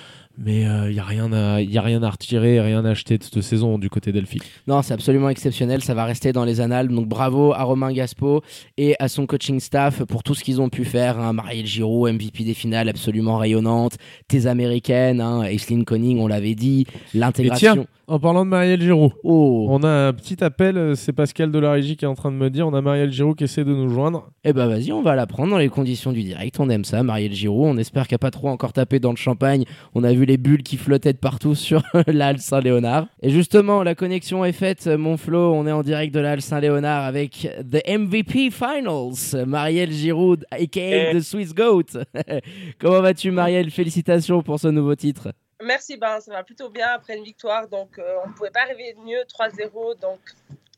mais 0.42 0.62
il 0.62 0.66
euh, 0.66 0.92
n'y 0.92 0.98
a, 0.98 1.04
rien 1.04 1.32
à, 1.32 1.60
y 1.60 1.76
a 1.76 1.82
rien 1.82 2.02
à 2.02 2.08
retirer, 2.08 2.60
rien 2.60 2.82
à 2.84 2.90
acheter 2.90 3.18
de 3.18 3.22
cette 3.22 3.42
saison 3.42 3.78
du 3.78 3.90
côté 3.90 4.10
d'Elphi. 4.10 4.40
Non, 4.66 4.80
c'est 4.80 4.94
absolument 4.94 5.28
exceptionnel, 5.28 5.82
ça 5.82 5.92
va 5.92 6.06
rester 6.06 6.32
dans 6.32 6.44
les 6.44 6.62
annales. 6.62 6.88
Donc 6.88 7.06
bravo 7.06 7.52
à 7.52 7.62
Romain 7.62 7.92
Gaspo 7.92 8.42
et 8.78 8.96
à 8.98 9.08
son 9.08 9.26
coaching 9.26 9.60
staff 9.60 10.02
pour 10.04 10.22
tout 10.22 10.34
ce 10.34 10.42
qu'ils 10.42 10.60
ont 10.62 10.70
pu 10.70 10.86
faire. 10.86 11.18
Hein. 11.18 11.34
Marielle 11.34 11.66
Giraud, 11.66 12.10
MVP 12.10 12.44
des 12.44 12.54
finales 12.54 12.88
absolument 12.88 13.36
rayonnante, 13.36 13.96
tes 14.28 14.46
américaines, 14.46 15.20
hein. 15.20 15.42
Aislinn 15.42 15.84
Conning, 15.84 16.18
on 16.20 16.26
l'avait 16.26 16.54
dit, 16.54 16.86
l'intégration. 17.12 17.86
En 18.10 18.18
parlant 18.18 18.44
de 18.44 18.50
Marielle 18.50 18.82
Giroud, 18.82 19.12
oh. 19.22 19.68
on 19.70 19.84
a 19.84 20.08
un 20.08 20.12
petit 20.12 20.42
appel, 20.42 20.96
c'est 20.96 21.12
Pascal 21.12 21.52
de 21.52 21.58
la 21.60 21.70
Régie 21.70 21.96
qui 21.96 22.04
est 22.04 22.08
en 22.08 22.16
train 22.16 22.32
de 22.32 22.36
me 22.36 22.50
dire, 22.50 22.66
on 22.66 22.74
a 22.74 22.80
Marielle 22.80 23.12
Giroud 23.12 23.36
qui 23.36 23.44
essaie 23.44 23.62
de 23.62 23.72
nous 23.72 23.88
joindre. 23.88 24.30
Eh 24.42 24.52
ben 24.52 24.66
vas-y, 24.66 24.90
on 24.90 25.00
va 25.00 25.14
la 25.14 25.28
prendre 25.28 25.50
dans 25.50 25.58
les 25.58 25.68
conditions 25.68 26.10
du 26.10 26.24
direct, 26.24 26.58
on 26.58 26.68
aime 26.70 26.84
ça, 26.84 27.04
Marielle 27.04 27.32
Giroud, 27.32 27.68
on 27.68 27.76
espère 27.76 28.08
qu'elle 28.08 28.16
n'a 28.16 28.18
pas 28.18 28.32
trop 28.32 28.48
encore 28.48 28.72
tapé 28.72 28.98
dans 28.98 29.10
le 29.10 29.16
champagne, 29.16 29.64
on 29.94 30.02
a 30.02 30.12
vu 30.12 30.26
les 30.30 30.36
bulles 30.36 30.62
qui 30.62 30.76
flottaient 30.76 31.12
de 31.12 31.18
partout 31.18 31.56
sur 31.56 31.82
la 32.06 32.28
Halle 32.28 32.38
Saint-Léonard. 32.38 33.08
Et 33.20 33.30
justement, 33.30 33.82
la 33.82 33.96
connexion 33.96 34.44
est 34.44 34.52
faite, 34.52 34.86
mon 34.86 35.16
Flo, 35.16 35.52
on 35.52 35.66
est 35.66 35.72
en 35.72 35.82
direct 35.82 36.14
de 36.14 36.20
la 36.20 36.32
Halle 36.32 36.40
Saint-Léonard 36.40 37.04
avec 37.04 37.48
The 37.68 37.82
MVP 37.88 38.52
Finals, 38.52 39.44
Marielle 39.44 39.90
Giroud, 39.90 40.46
aka 40.52 41.14
The 41.14 41.20
Swiss 41.20 41.52
Goat. 41.52 42.04
Comment 42.78 43.00
vas-tu 43.00 43.32
Marielle? 43.32 43.72
Félicitations 43.72 44.40
pour 44.40 44.60
ce 44.60 44.68
nouveau 44.68 44.94
titre. 44.94 45.32
Merci, 45.62 45.96
ben, 45.96 46.20
ça 46.20 46.32
va 46.32 46.44
plutôt 46.44 46.70
bien 46.70 46.86
après 46.94 47.16
une 47.16 47.24
victoire. 47.24 47.66
Donc, 47.66 47.98
euh, 47.98 48.02
on 48.24 48.28
ne 48.28 48.34
pouvait 48.34 48.50
pas 48.50 48.64
rêver 48.66 48.94
de 48.94 49.04
mieux. 49.04 49.22
3-0. 49.26 50.00
Donc, 50.00 50.20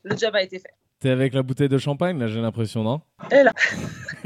le 0.03 0.17
job 0.17 0.35
a 0.35 0.43
été 0.43 0.59
fait. 0.61 0.73
T'es 1.03 1.11
avec 1.11 1.35
la 1.35 1.43
bouteille 1.43 1.69
de 1.69 1.79
champagne, 1.79 2.17
là, 2.21 2.29
j'ai 2.29 2.41
l'impression, 2.41 2.85
non? 2.85 3.01
Et 3.33 3.43
là. 3.43 3.53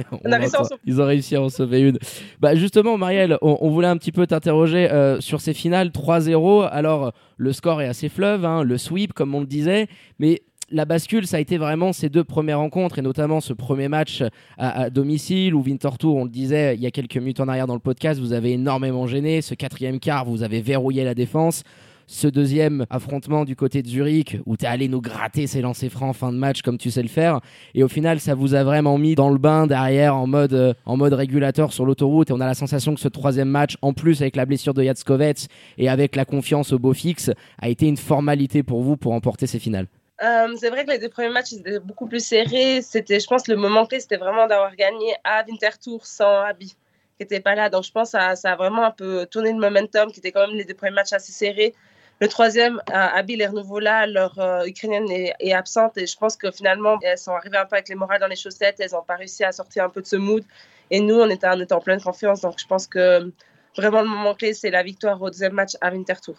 on 0.23 0.30
a 0.30 0.37
réussi 0.37 0.56
Ils 0.85 1.00
ont 1.00 1.06
réussi 1.06 1.35
à 1.35 1.40
en 1.40 1.49
sauver 1.49 1.80
une. 1.80 1.99
Bah, 2.38 2.54
justement, 2.54 2.99
Marielle, 2.99 3.38
on, 3.40 3.71
voulait 3.71 3.88
un 3.88 3.97
petit 3.97 4.12
peu 4.12 4.26
t'interroger 4.26 4.90
euh, 4.92 5.18
sur 5.23 5.40
ces 5.40 5.54
finales 5.54 5.88
3-0. 5.88 6.68
Alors, 6.71 7.14
le 7.38 7.52
score 7.54 7.80
est 7.80 7.88
assez 7.88 8.11
fleuve, 8.11 8.45
hein, 8.45 8.62
le 8.62 8.76
sweep, 8.76 9.14
comme 9.14 9.35
on 9.35 9.40
le 9.40 9.47
disait. 9.47 9.87
Mais 10.18 10.42
la 10.71 10.85
bascule, 10.85 11.26
ça 11.26 11.38
a 11.38 11.40
été 11.40 11.56
vraiment 11.56 11.95
ces 11.95 12.11
deux 12.11 12.25
premières 12.25 12.59
rencontres, 12.59 12.99
et 12.99 13.02
notamment 13.02 13.40
ce 13.40 13.54
premier 13.54 13.88
match 13.88 14.23
à, 14.59 14.90
domicile 14.90 15.54
où 15.54 15.62
Winterthur, 15.62 16.14
on 16.14 16.25
le 16.25 16.30
disait 16.30 16.75
il 16.75 16.83
y 16.83 16.87
a 16.87 16.90
quelques 16.90 17.16
minutes 17.16 17.40
en 17.40 17.49
arrière 17.49 17.66
dans 17.66 17.73
le 17.73 17.80
podcast, 17.80 18.21
vous 18.21 18.35
avez 18.35 18.52
énormément 18.52 19.06
gêné. 19.06 19.40
Ce 19.40 19.54
quatrième 19.54 19.99
quart, 19.99 20.26
vous 20.26 20.42
avez 20.42 20.61
verrouillé 20.61 21.04
la 21.04 21.14
défense. 21.14 21.62
Ce 22.09 22.29
deuxième 22.29 22.87
affrontement 22.89 23.45
du 23.45 23.57
côté 23.57 23.83
de 23.83 23.89
Zurich, 23.89 24.39
où 24.47 24.57
tu 24.57 24.65
es 24.65 24.69
allé 24.69 24.87
nous 24.87 25.01
gratter 25.01 25.49
ces 25.49 25.61
lancers 25.61 25.91
francs 25.91 26.11
en 26.11 26.13
fin 26.13 26.33
de 26.33 26.39
match 26.39 26.63
comme 26.63 26.79
tu 26.79 26.93
sais 26.93 27.03
le 27.03 27.09
faire. 27.09 27.41
Et 27.75 27.83
au 27.83 27.89
final, 27.89 28.21
ça 28.21 28.37
vous 28.37 28.55
a 28.55 28.63
vraiment 28.63 28.97
mis 28.97 29.17
dans 29.17 29.29
le 29.29 29.39
bain 29.39 29.67
derrière 29.67 30.15
en 30.15 30.29
mode, 30.29 30.55
euh, 30.55 30.73
en 30.85 30.97
mode 30.97 31.15
régulateur 31.15 31.73
sur 31.73 31.85
l'autoroute. 31.85 32.31
Et 32.31 32.33
on 32.33 32.41
a 32.41 32.47
la 32.47 32.55
sensation 32.55 32.95
que 32.95 33.01
ce 33.01 33.09
troisième 33.09 33.49
match, 33.49 33.77
en 33.83 33.93
plus 33.93 34.23
avec 34.23 34.37
la 34.37 34.47
blessure 34.47 34.73
de 34.73 34.85
Yatskovets 34.85 35.49
et 35.79 35.89
avec 35.89 36.15
la 36.15 36.25
confiance 36.25 36.73
au 36.73 36.79
beau 36.79 36.93
fixe, 36.93 37.33
a 37.61 37.69
été 37.69 37.89
une 37.89 37.97
formalité 37.97 38.63
pour 38.63 38.83
vous 38.83 38.97
pour 38.97 39.11
emporter 39.11 39.49
ces 39.49 39.59
finales. 39.59 39.89
Euh, 40.23 40.55
c'est 40.61 40.71
vrai 40.71 40.85
que 40.85 40.93
les 40.93 40.99
deux 41.01 41.09
premiers 41.09 41.31
matchs 41.31 41.55
étaient 41.55 41.81
beaucoup 41.81 42.07
plus 42.07 42.25
serrés. 42.25 42.83
C'était, 42.83 43.19
je 43.19 43.27
pense, 43.27 43.49
le 43.49 43.57
moment 43.57 43.85
clé, 43.85 43.99
c'était 43.99 44.17
vraiment 44.17 44.47
d'avoir 44.47 44.77
gagné 44.77 45.15
à 45.25 45.45
Winterthur 45.45 46.07
sans 46.07 46.43
Abby, 46.43 46.69
qui 46.69 46.77
n'était 47.23 47.41
pas 47.41 47.57
là. 47.57 47.69
Donc, 47.69 47.83
je 47.83 47.91
pense 47.91 48.13
que 48.13 48.19
ça, 48.19 48.37
ça, 48.37 48.53
a 48.53 48.57
vraiment 48.57 48.85
un 48.85 48.93
peu 48.93 49.27
tourné 49.27 49.53
le 49.53 49.59
momentum, 49.59 50.13
qui 50.13 50.21
était 50.21 50.31
quand 50.31 50.47
même 50.47 50.57
les 50.57 50.65
deux 50.65 50.75
premiers 50.75 50.93
matchs 50.95 51.13
assez 51.13 51.33
serrés. 51.33 51.75
Le 52.20 52.28
troisième, 52.28 52.80
Abby, 52.87 53.37
les 53.37 53.46
renouveaux 53.46 53.78
là, 53.78 54.06
leur 54.06 54.38
euh, 54.38 54.64
ukrainienne 54.66 55.06
est, 55.11 55.52
absente 55.52 55.99
et 55.99 56.06
je 56.06 56.16
pense 56.16 56.37
que 56.37 56.50
finalement, 56.50 56.99
elles 57.02 57.18
sont 57.18 57.32
arrivées 57.32 57.58
un 57.58 57.66
peu 57.66 57.76
avec 57.76 57.90
les 57.90 57.94
morales 57.94 58.20
dans 58.20 58.26
les 58.26 58.37
chaussettes. 58.37 58.76
Elles 58.78 58.92
n'ont 58.92 59.02
pas 59.02 59.16
réussi 59.16 59.44
à 59.44 59.52
sortir 59.52 59.85
un 59.85 59.90
peu 59.90 60.00
de 60.00 60.06
ce 60.06 60.16
mood. 60.16 60.42
Et 60.90 61.00
nous, 61.00 61.16
on 61.16 61.28
était, 61.28 61.46
en 61.46 61.80
pleine 61.80 62.00
confiance. 62.00 62.40
Donc, 62.40 62.54
je 62.58 62.66
pense 62.66 62.87
que 62.87 63.30
vraiment 63.76 64.00
le 64.00 64.08
moment 64.08 64.35
clé, 64.35 64.54
c'est 64.54 64.70
la 64.70 64.82
victoire 64.82 65.20
au 65.20 65.28
deuxième 65.28 65.52
match 65.52 65.73
à 65.82 65.92
Winterthur. 65.92 66.37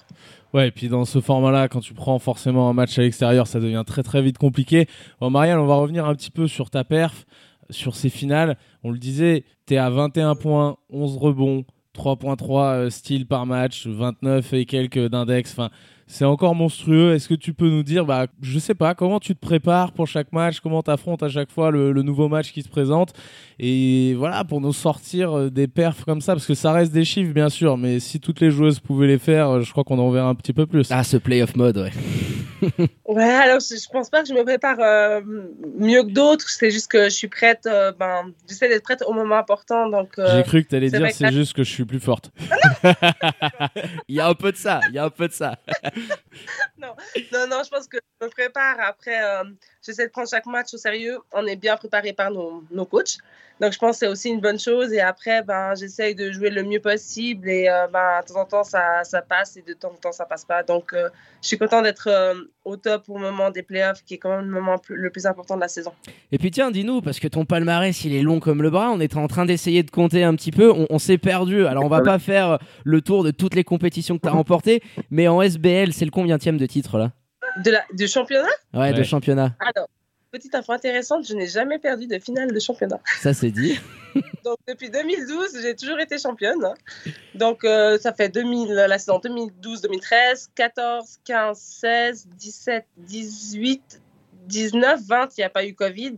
Ouais, 0.52 0.70
et 0.70 0.72
puis 0.72 0.90
dans 0.90 1.06
ce 1.06 1.22
format-là, 1.22 1.68
quand 1.68 1.82
tu 1.82 1.94
prends 1.94 2.18
forcément 2.18 2.70
un 2.70 2.74
match 2.74 2.98
à 2.98 3.04
l'extérieur, 3.04 3.46
ça 3.46 3.60
devient 3.60 3.84
très 3.86 4.02
très 4.02 4.24
vite 4.24 4.40
compliqué. 4.40 4.88
Bon, 5.22 5.30
Marielle, 5.30 5.60
on 5.60 5.68
va 5.68 5.76
revenir 5.76 6.08
un 6.08 6.16
petit 6.16 6.32
peu 6.32 6.48
sur 6.48 6.72
ta 6.72 6.84
perf, 6.84 7.28
sur 7.70 7.96
ces 7.96 8.10
finales. 8.10 8.58
On 8.84 8.90
le 8.90 8.98
disait, 8.98 9.44
tu 9.68 9.76
es 9.76 9.78
à 9.78 9.92
21 9.92 10.34
points, 10.34 10.78
11 10.90 11.18
rebonds, 11.18 11.66
3.3 11.98 12.90
style 12.90 13.26
par 13.26 13.46
match, 13.46 13.88
29 13.88 14.54
et 14.54 14.66
quelques 14.66 15.08
d'index. 15.08 15.52
Enfin, 15.52 15.70
c'est 16.08 16.26
encore 16.26 16.56
monstrueux. 16.56 17.14
Est-ce 17.14 17.28
que 17.28 17.34
tu 17.34 17.54
peux 17.54 17.70
nous 17.70 17.84
dire, 17.84 18.06
bah, 18.06 18.28
je 18.42 18.60
sais 18.60 18.74
pas, 18.74 18.96
comment 18.96 19.20
tu 19.20 19.36
te 19.36 19.40
prépares 19.40 19.92
pour 19.92 20.08
chaque 20.08 20.32
match, 20.32 20.62
comment 20.62 20.82
tu 20.82 20.90
affrontes 20.90 21.22
à 21.22 21.28
chaque 21.28 21.52
fois 21.52 21.70
le, 21.70 21.98
nouveau 22.02 22.30
match 22.30 22.54
qui 22.54 22.62
se 22.62 22.70
présente 22.70 23.12
et 23.60 24.14
voilà 24.14 24.46
pour 24.46 24.62
nous 24.62 24.72
sortir 24.72 25.36
euh, 25.36 25.50
des 25.50 25.68
perfs 25.68 26.06
comme 26.06 26.22
ça, 26.22 26.34
parce 26.34 26.46
que 26.46 26.54
ça 26.54 26.72
reste 26.72 26.94
des 26.94 27.04
chiffres 27.04 27.34
bien 27.34 27.50
sûr, 27.50 27.76
mais 27.76 28.00
si 28.00 28.20
toutes 28.20 28.40
les 28.40 28.52
joueuses 28.52 28.80
pouvaient 28.80 29.08
les 29.08 29.18
faire, 29.18 29.50
euh, 29.50 29.62
je 29.62 29.72
crois 29.72 29.84
qu'on 29.84 29.98
en 29.98 30.10
verra 30.12 30.30
un 30.30 30.36
petit 30.36 30.54
peu 30.54 30.66
plus. 30.68 30.88
Ah, 30.92 31.04
ce 31.04 31.18
playoff 31.18 31.56
mode, 31.56 31.78
ouais. 31.78 31.92
ouais, 33.08 33.24
alors 33.24 33.60
je, 33.60 33.90
pense 33.92 34.10
pas 34.10 34.22
que 34.22 34.30
je 34.30 34.34
me 34.34 34.44
prépare 34.44 34.78
euh, 34.80 35.22
mieux 35.78 36.04
que 36.04 36.12
d'autres. 36.12 36.48
C'est 36.50 36.72
juste 36.72 36.90
que 36.90 37.06
je 37.06 37.10
suis 37.10 37.28
prête. 37.28 37.68
ben, 38.00 38.32
j'essaie 38.48 38.70
d'être 38.70 38.84
prête 38.84 39.04
au 39.06 39.14
moment 39.14 39.38
important. 39.38 39.90
Donc. 39.90 40.14
J'ai 40.18 40.44
cru 40.44 40.64
que 40.64 40.70
tu 40.70 40.76
allais 40.76 40.90
dire 40.90 41.08
c'est 41.12 41.32
juste 41.32 41.54
que 41.54 41.64
je 41.64 41.72
suis 41.72 41.86
plus 41.86 42.00
forte. 42.00 42.32
il 44.08 44.16
y 44.16 44.20
a 44.20 44.28
un 44.28 44.34
peu 44.34 44.52
de 44.52 44.58
ça. 44.58 44.80
Il 44.90 44.96
y 44.96 45.00
a 45.00 45.06
un 45.06 45.10
peu 45.10 45.28
de 45.28 45.34
ça. 45.34 45.58
non, 46.78 46.96
non, 47.32 47.48
non, 47.48 47.64
je 47.64 47.70
pense 47.70 47.88
que 47.88 47.98
je 48.20 48.26
me 48.26 48.32
prépare. 48.32 48.80
Après, 48.80 49.24
euh, 49.24 49.44
j'essaie 49.86 50.08
de 50.08 50.12
prendre 50.12 50.30
chaque 50.30 50.46
match 50.46 50.74
au 50.74 50.78
sérieux. 50.78 51.20
On 51.32 51.46
est 51.46 51.56
bien 51.56 51.78
préparé 51.78 52.14
par 52.14 52.32
nos, 52.32 52.64
nos 52.72 52.86
coachs. 52.86 53.18
Donc, 53.60 53.74
je 53.74 53.80
pense 53.80 53.96
que 53.96 54.00
c'est 54.00 54.08
aussi 54.08 54.30
une 54.30 54.40
bonne 54.40 54.60
chose. 54.60 54.94
Et 54.94 55.02
après, 55.02 55.42
ben, 55.42 55.74
j'essaye 55.76 56.14
de 56.14 56.32
jouer 56.32 56.50
le 56.50 56.64
mieux 56.64 56.80
possible. 56.80 57.50
Et 57.50 57.68
euh, 57.68 57.88
ben, 57.88 58.22
de 58.22 58.34
temps 58.34 58.40
en 58.42 58.46
temps, 58.46 58.64
ça, 58.64 59.04
ça, 59.04 59.22
passe 59.22 59.58
et 59.58 59.62
de 59.62 59.74
temps 59.74 59.92
en 59.92 59.96
temps, 59.96 60.12
ça 60.12 60.26
passe 60.26 60.46
pas. 60.46 60.64
Donc, 60.64 60.94
euh, 60.94 61.10
je 61.42 61.48
suis 61.48 61.58
content 61.58 61.82
d'être 61.82 62.08
au 62.68 62.78
top 62.78 63.04
au 63.08 63.18
moment 63.18 63.50
des 63.50 63.64
playoffs, 63.64 64.04
qui 64.04 64.16
est 64.16 64.18
quand 64.18 64.30
même 64.30 64.46
le 64.46 64.52
moment 64.52 64.76
le 64.90 65.10
plus 65.10 65.26
important 65.26 65.56
de 65.56 65.62
la 65.62 65.68
saison. 65.68 65.94
Et 66.32 66.38
puis, 66.38 66.52
tiens, 66.52 66.70
dis-nous, 66.70 67.02
parce 67.02 67.20
que 67.20 67.28
ton 67.28 67.46
palmarès, 67.46 68.04
il 68.04 68.14
est 68.14 68.22
long 68.22 68.40
comme 68.40 68.62
le 68.62 68.70
bras. 68.70 68.92
On 68.92 69.00
est 69.00 69.16
en 69.16 69.28
train 69.28 69.46
d'essayer 69.46 69.84
de 69.84 69.92
compter 69.92 70.24
un 70.24 70.36
petit 70.36 70.52
peu. 70.52 70.74
On, 70.90 71.00
s'est 71.00 71.18
perdu. 71.18 71.66
Alors, 71.66 71.86
on 71.86 71.90
va 71.90 72.02
pas 72.02 72.20
faire 72.20 72.60
le 72.84 73.02
tour 73.02 73.24
de 73.24 73.32
toutes 73.32 73.56
les 73.56 73.64
compétitions 73.64 74.18
que 74.18 74.24
tu 74.24 74.28
as 74.28 74.32
remportées. 74.32 74.82
Mais 75.10 75.28
en 75.28 75.42
SBL, 75.42 75.94
c'est 75.94 76.06
le 76.06 76.12
combien 76.12 76.38
de 76.38 76.66
titre 76.66 76.98
là 76.98 77.12
de 77.64 77.72
la, 77.72 77.84
du 77.94 78.08
championnat? 78.08 78.48
Ouais, 78.74 78.94
de 78.94 79.04
championnat. 79.04 79.56
Alors, 79.60 79.88
petite 80.32 80.54
info 80.56 80.74
intéressante, 80.74 81.28
je 81.28 81.34
n'ai 81.34 81.48
jamais 81.48 81.80
perdu 81.80 82.08
de 82.08 82.20
finale 82.20 82.54
de 82.54 82.60
championnat. 82.60 83.00
Ça, 83.22 83.34
c'est 83.34 83.52
dit. 83.52 83.80
Donc, 84.48 84.60
depuis 84.66 84.90
2012, 84.90 85.62
j'ai 85.62 85.76
toujours 85.76 86.00
été 86.00 86.18
championne. 86.18 86.74
Donc, 87.36 87.66
euh, 87.66 87.98
ça 87.98 88.14
fait 88.14 88.30
2000, 88.30 88.74
la 88.74 88.98
saison 88.98 89.20
2012, 89.22 89.82
2013, 89.82 90.52
14, 90.56 91.20
15, 91.26 91.58
16, 91.60 92.28
17, 92.38 92.86
18, 92.96 94.02
19, 94.48 95.02
20, 95.06 95.30
il 95.38 95.42
n'y 95.42 95.44
a 95.44 95.50
pas 95.50 95.66
eu 95.66 95.74
Covid, 95.74 96.16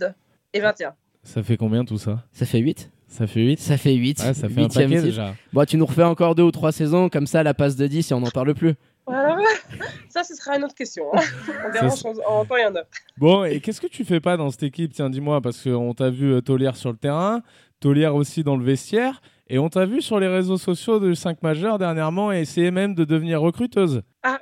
et 0.53 0.59
21. 0.59 0.93
Ça 1.23 1.41
fait 1.41 1.57
combien 1.57 1.83
tout 1.83 1.97
ça? 1.97 2.23
Ça 2.31 2.45
fait 2.45 2.59
8 2.59 2.91
ça 3.07 3.25
fait 3.25 3.41
8 3.41 3.59
Ça 3.59 3.75
fait 3.75 3.95
8. 3.95 4.19
Ouais, 4.19 4.33
ça 4.35 4.47
fait 4.47 4.61
un 4.61 4.67
paquet 4.67 5.01
déjà. 5.01 5.33
Bon, 5.51 5.65
tu 5.65 5.77
nous 5.77 5.87
refais 5.87 6.03
encore 6.03 6.35
2 6.35 6.43
ou 6.43 6.51
3 6.51 6.71
saisons, 6.71 7.09
comme 7.09 7.25
ça, 7.25 7.41
la 7.41 7.55
passe 7.55 7.75
de 7.75 7.87
10 7.87 8.11
et 8.11 8.13
on 8.13 8.19
n'en 8.19 8.29
parle 8.29 8.53
plus. 8.53 8.75
Voilà. 9.07 9.39
Ça, 10.09 10.23
ce 10.23 10.35
sera 10.35 10.57
une 10.57 10.63
autre 10.63 10.75
question. 10.75 11.05
Hein. 11.13 11.21
On 11.65 11.71
verra 11.71 11.87
en, 12.27 12.45
temps 12.45 12.57
et 12.57 12.65
en 12.65 12.75
heure. 12.75 12.85
Bon, 13.17 13.43
et 13.43 13.59
qu'est-ce 13.59 13.81
que 13.81 13.87
tu 13.87 14.05
fais 14.05 14.19
pas 14.19 14.37
dans 14.37 14.49
cette 14.51 14.63
équipe? 14.63 14.93
Tiens, 14.93 15.09
dis-moi, 15.09 15.41
parce 15.41 15.63
qu'on 15.63 15.93
t'a 15.93 16.09
vu 16.09 16.33
euh, 16.33 16.41
Tolière 16.41 16.75
sur 16.75 16.91
le 16.91 16.97
terrain, 16.97 17.41
Tolière 17.79 18.15
aussi 18.15 18.43
dans 18.43 18.57
le 18.57 18.63
vestiaire, 18.63 19.21
et 19.47 19.57
on 19.57 19.69
t'a 19.69 19.85
vu 19.85 20.01
sur 20.01 20.19
les 20.19 20.27
réseaux 20.27 20.57
sociaux 20.57 20.99
de 20.99 21.13
5 21.13 21.41
majeurs 21.41 21.77
dernièrement 21.77 22.31
et 22.31 22.41
essayer 22.41 22.71
même 22.71 22.93
de 22.93 23.05
devenir 23.05 23.41
recruteuse. 23.41 24.01
Ah, 24.23 24.39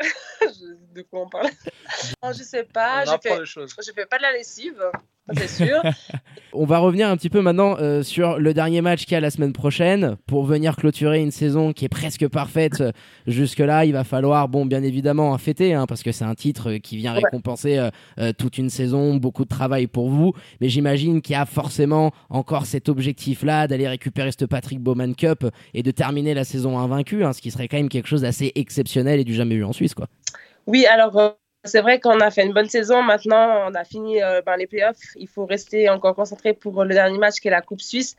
de 0.98 1.04
quoi 1.04 1.22
on 1.22 1.30
parle 1.30 1.48
non, 2.24 2.34
Je 2.34 2.44
sais 2.44 2.63
pas. 2.63 3.06
Je 3.06 3.12
fais, 3.22 3.46
je 3.46 3.92
fais 3.94 4.06
pas 4.06 4.18
de 4.18 4.24
la 4.24 4.34
lessive 4.34 4.84
c'est 5.36 5.66
sûr. 5.66 5.82
On 6.54 6.66
va 6.66 6.80
revenir 6.80 7.08
un 7.10 7.18
petit 7.18 7.30
peu 7.30 7.42
maintenant 7.42 7.75
euh, 7.80 8.01
sur 8.01 8.39
le 8.39 8.54
dernier 8.54 8.82
match 8.82 9.04
qu'il 9.04 9.13
y 9.13 9.16
a 9.16 9.20
la 9.20 9.30
semaine 9.30 9.54
prochaine 9.54 10.16
pour 10.25 10.46
venir 10.46 10.75
clôturer 10.75 11.22
une 11.22 11.32
saison 11.32 11.74
qui 11.74 11.86
est 11.86 11.89
presque 11.89 12.27
parfaite. 12.27 12.84
Jusque-là, 13.27 13.86
il 13.86 13.92
va 13.94 14.04
falloir, 14.04 14.48
bon, 14.48 14.66
bien 14.66 14.82
évidemment, 14.82 15.34
un 15.34 15.38
fêter, 15.38 15.74
hein, 15.74 15.86
parce 15.86 16.01
que 16.01 16.12
c'est 16.12 16.24
un 16.24 16.34
titre 16.34 16.77
qui 16.77 16.98
vient 16.98 17.13
récompenser 17.13 17.77
euh, 17.77 17.89
euh, 18.20 18.32
toute 18.36 18.58
une 18.58 18.70
saison, 18.70 19.16
beaucoup 19.16 19.44
de 19.44 19.50
travail 19.50 19.88
pour 19.88 20.10
vous. 20.10 20.34
Mais 20.62 20.70
j'imagine 20.70 21.22
qu'il 21.22 21.34
y 21.34 21.36
a 21.36 21.46
forcément 21.46 22.12
encore 22.30 22.66
cet 22.66 22.89
objectif-là 22.89 23.68
d'aller 23.68 23.88
récupérer 23.88 24.32
ce 24.32 24.46
Patrick 24.46 24.80
Bowman 24.80 25.13
Cup 25.13 25.46
et 25.74 25.84
de 25.84 25.92
terminer 25.92 26.34
la 26.34 26.44
saison 26.44 26.80
invaincue, 26.80 27.24
hein, 27.24 27.34
ce 27.34 27.42
qui 27.42 27.51
serait 27.51 27.68
quand 27.68 27.77
même 27.77 27.89
quelque 27.89 28.08
chose 28.08 28.22
d'assez 28.22 28.51
exceptionnel 28.56 29.20
et 29.20 29.24
du 29.24 29.34
jamais 29.34 29.56
vu 29.56 29.66
en 29.66 29.74
Suisse, 29.74 29.94
quoi. 29.94 30.08
Oui, 30.67 30.86
alors 30.86 31.38
c'est 31.63 31.81
vrai 31.81 31.99
qu'on 31.99 32.19
a 32.19 32.32
fait 32.32 32.45
une 32.45 32.53
bonne 32.53 32.69
saison. 32.69 33.01
Maintenant, 33.03 33.69
on 33.69 33.73
a 33.73 33.84
fini 33.84 34.21
euh, 34.21 34.41
ben, 34.45 34.58
les 34.58 34.67
playoffs. 34.67 35.15
Il 35.15 35.27
faut 35.27 35.45
rester 35.45 35.89
encore 35.89 36.15
concentré 36.15 36.53
pour 36.53 36.84
le 36.84 36.93
dernier 36.93 37.17
match 37.17 37.36
qui 37.36 37.47
est 37.47 37.51
la 37.51 37.62
Coupe 37.62 37.82
Suisse, 37.82 38.15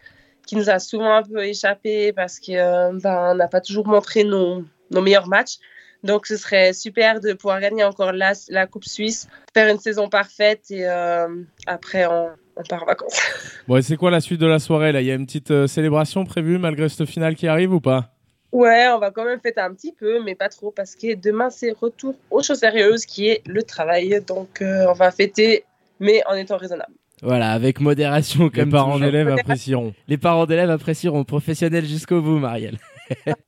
qui 0.46 0.56
nous 0.56 0.70
a 0.70 0.78
souvent 0.78 1.16
un 1.16 1.22
peu 1.22 1.44
échappé 1.44 2.12
parce 2.12 2.40
qu'on 2.40 2.52
euh, 2.54 2.92
ben, 2.92 3.34
n'a 3.34 3.48
pas 3.48 3.61
toujours 3.61 3.87
montré 3.87 4.24
nos, 4.24 4.64
meilleurs 4.90 5.28
matchs. 5.28 5.56
Donc, 6.04 6.26
ce 6.26 6.37
serait 6.37 6.72
super 6.72 7.20
de 7.20 7.32
pouvoir 7.32 7.61
gagner 7.61 7.84
encore 7.84 8.12
la, 8.12 8.32
la 8.48 8.66
Coupe 8.66 8.84
Suisse, 8.84 9.28
faire 9.52 9.68
une 9.68 9.80
saison 9.80 10.08
parfaite 10.08 10.70
et 10.70 10.88
euh, 10.88 11.26
après, 11.66 12.06
on, 12.06 12.28
on, 12.56 12.62
part 12.62 12.84
en 12.84 12.87
vacances. 12.87 13.20
Bon, 13.66 13.76
et 13.76 13.82
c'est 13.82 13.96
quoi 13.96 14.11
la 14.11 14.20
suite 14.20 14.40
de 14.40 14.46
la 14.46 14.61
soirée 14.61 14.92
là? 14.92 15.00
Il 15.00 15.06
y 15.06 15.11
a 15.11 15.14
une 15.14 15.26
petite 15.26 15.66
célébration 15.66 16.24
prévue 16.24 16.58
malgré 16.58 16.88
ce 16.88 17.04
final 17.04 17.34
qui 17.34 17.48
arrive 17.48 17.74
ou 17.74 17.80
pas? 17.80 18.17
Ouais, 18.52 18.88
on 18.88 18.98
va 18.98 19.11
quand 19.11 19.24
même 19.24 19.40
fêter 19.40 19.61
un 19.61 19.74
petit 19.74 19.92
peu, 19.92 20.22
mais 20.22 20.34
pas 20.34 20.48
trop, 20.48 20.70
parce 20.70 20.94
que 20.94 21.14
demain, 21.14 21.50
c'est 21.50 21.72
retour 21.72 22.14
aux 22.30 22.42
choses 22.42 22.58
sérieuses, 22.58 23.04
qui 23.04 23.28
est 23.28 23.42
le 23.46 23.62
travail. 23.62 24.22
Donc, 24.26 24.62
euh, 24.62 24.87
on 24.88 24.94
va 24.94 25.11
fêter, 25.11 25.64
mais 26.00 26.22
en 26.26 26.34
étant 26.34 26.56
raisonnable. 26.56 26.92
Voilà, 27.22 27.52
avec 27.52 27.80
modération, 27.80 28.48
comme 28.48 28.64
Les 28.64 28.70
parents 28.70 28.98
d'élèves 28.98 29.28
apprécieront. 29.28 29.92
Les 30.06 30.18
parents 30.18 30.46
d'élèves 30.46 30.70
apprécieront. 30.70 31.24
Professionnels 31.24 31.84
jusqu'au 31.84 32.22
bout, 32.22 32.38
Marielle. 32.38 32.78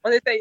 on 0.04 0.10
essaye. 0.10 0.40